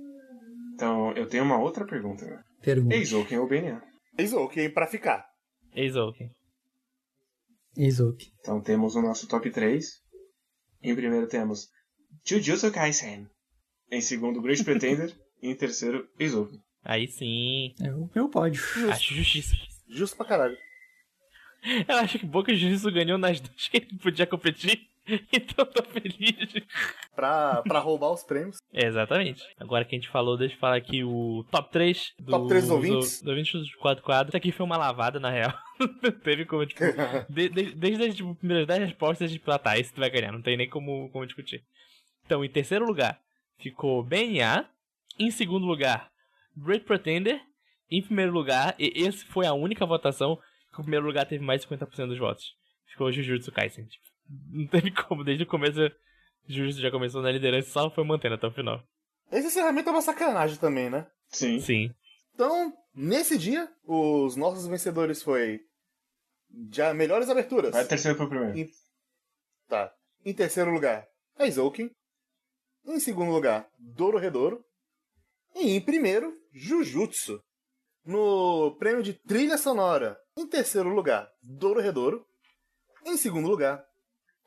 [0.75, 2.25] Então eu tenho uma outra pergunta.
[2.25, 2.43] agora.
[2.63, 2.95] Pergunte.
[2.95, 3.83] Eizouken ou BNA?
[4.19, 5.27] Jayzoken pra ficar.
[5.75, 6.31] Eizouken.
[7.77, 8.33] Izuki.
[8.41, 9.87] Então temos o nosso top 3.
[10.83, 11.69] Em primeiro temos
[12.27, 13.27] Jujutsu Kaisen.
[13.91, 15.15] Em segundo, Great Pretender.
[15.43, 16.59] e em terceiro, Eizouken.
[16.83, 17.75] Aí sim.
[17.83, 18.63] É o meu pódio.
[18.91, 19.55] Acho justiça.
[19.91, 20.57] Justo pra caralho.
[21.87, 24.89] Eu acho que Boca Jiu-Jitsu ganhou nas duas que ele podia competir.
[25.33, 26.37] Então eu tô feliz.
[27.17, 28.59] Pra, pra roubar os prêmios.
[28.73, 29.43] É, exatamente.
[29.59, 32.63] Agora que a gente falou, deixa eu falar aqui o top 3 do, Top 3
[32.63, 33.19] dos ouvintes?
[33.21, 34.29] Do, do ouvintes dos 4 quadros.
[34.29, 35.53] Isso aqui foi uma lavada, na real.
[36.01, 36.81] Não teve como, tipo,
[37.29, 40.11] de- de- desde as tipo, primeiras 10 respostas a gente falar, tá, esse tu vai
[40.11, 41.65] ganhar, não tem nem como, como discutir.
[42.25, 43.19] Então, em terceiro lugar,
[43.59, 44.67] ficou BNA.
[45.19, 46.09] Em segundo lugar,
[46.57, 47.41] Great Pretender.
[47.91, 50.37] Em primeiro lugar, e esse foi a única votação
[50.73, 52.45] que o primeiro lugar teve mais de 50% dos votos.
[52.87, 53.87] Ficou Jujutsu Kaisen.
[53.87, 54.05] Tipo,
[54.51, 55.79] não teve como, desde o começo,
[56.47, 58.83] Jujutsu já começou na liderança e só foi mantendo até o final.
[59.33, 61.07] Esse encerramento é uma sacanagem também, né?
[61.29, 61.61] Sim.
[61.61, 61.95] Sim.
[62.35, 65.61] Então, nesse dia, os nossos vencedores foi.
[66.73, 67.73] Já melhores aberturas.
[67.73, 68.59] Vai terceiro pro primeiro.
[68.59, 68.69] Em-
[69.69, 69.93] Tá.
[70.25, 71.07] Em terceiro lugar,
[71.39, 71.89] Eizouken.
[72.85, 74.65] Em segundo lugar, Dororedoro.
[75.55, 77.41] E em primeiro, Jujutsu.
[78.05, 82.27] No prêmio de trilha sonora, em terceiro lugar, Dororedoro.
[83.05, 83.85] Em segundo lugar,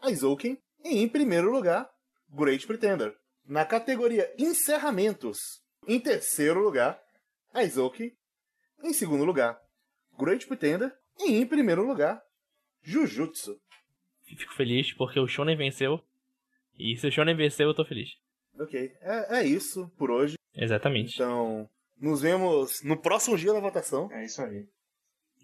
[0.04, 0.58] Eizouken.
[0.84, 1.90] E em primeiro lugar,
[2.30, 3.16] Great Pretender.
[3.46, 7.02] Na categoria Encerramentos, em terceiro lugar,
[7.54, 8.12] Eizouken.
[8.84, 9.62] Em segundo lugar,
[10.18, 10.94] Great Pretender.
[11.20, 12.22] E em primeiro lugar,
[12.82, 13.60] Jujutsu.
[14.26, 16.04] Fico feliz porque o Shonen venceu.
[16.78, 18.10] E se o Shonen venceu, eu tô feliz.
[18.60, 20.36] Ok, é, é isso por hoje.
[20.56, 21.14] Exatamente.
[21.14, 21.70] Então,
[22.04, 24.12] nos vemos no próximo dia da votação.
[24.12, 24.66] É isso aí.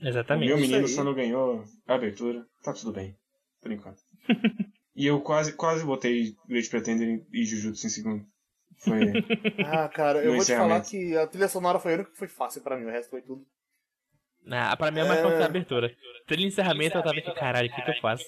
[0.01, 0.47] O Exatamente.
[0.47, 2.45] meu menino só não ganhou a abertura.
[2.63, 3.15] Tá tudo bem.
[3.61, 3.99] Por enquanto.
[4.95, 8.25] e eu quase, quase botei Great Pretender e Jujutsu em segundo.
[8.77, 8.99] Foi.
[9.65, 12.27] Ah, cara, eu vou te falar que a trilha sonora foi a única que foi
[12.27, 13.45] fácil pra mim, o resto foi tudo.
[14.49, 15.23] Ah, pra mim é mais É.
[15.23, 15.91] fácil a abertura.
[16.25, 18.23] Trilha de encerramento, eu tava aqui, caralho, o que que eu faço?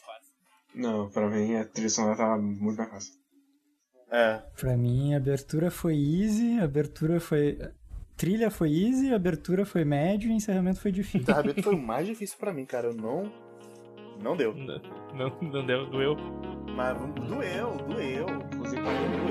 [0.76, 3.14] não, pra mim a trilha sonora tava muito mais fácil.
[4.12, 7.58] É, Pra mim, a abertura foi easy, a abertura foi.
[8.22, 11.22] Trilha foi easy, a abertura foi médio e o encerramento foi o difícil.
[11.22, 12.90] encerramento foi o mais difícil pra mim, cara.
[12.90, 13.32] Eu não.
[14.22, 14.54] Não deu.
[14.54, 14.80] Não,
[15.16, 16.16] não, não deu, doeu.
[16.76, 18.28] Mas doeu, doeu.
[18.54, 19.31] Inclusive, Doeu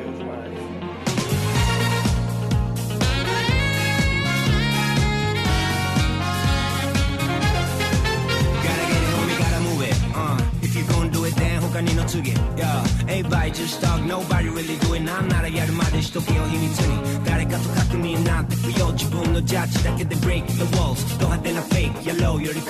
[11.88, 12.34] I.
[12.56, 15.04] Yeah, everybody just talk, nobody really do it.
[15.04, 17.24] 난 나라 야르마들 시도해요 힘이 트니.
[17.24, 18.96] 다리가 똑같으니 난 듣고요.
[18.96, 21.00] 지분 너 자체 that get the break the walls.
[21.18, 22.18] 또한 대나 fake, you're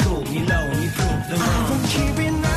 [0.03, 0.71] cool, 니 low,
[1.29, 1.73] the wrong.
[1.73, 2.50] I'm keeping.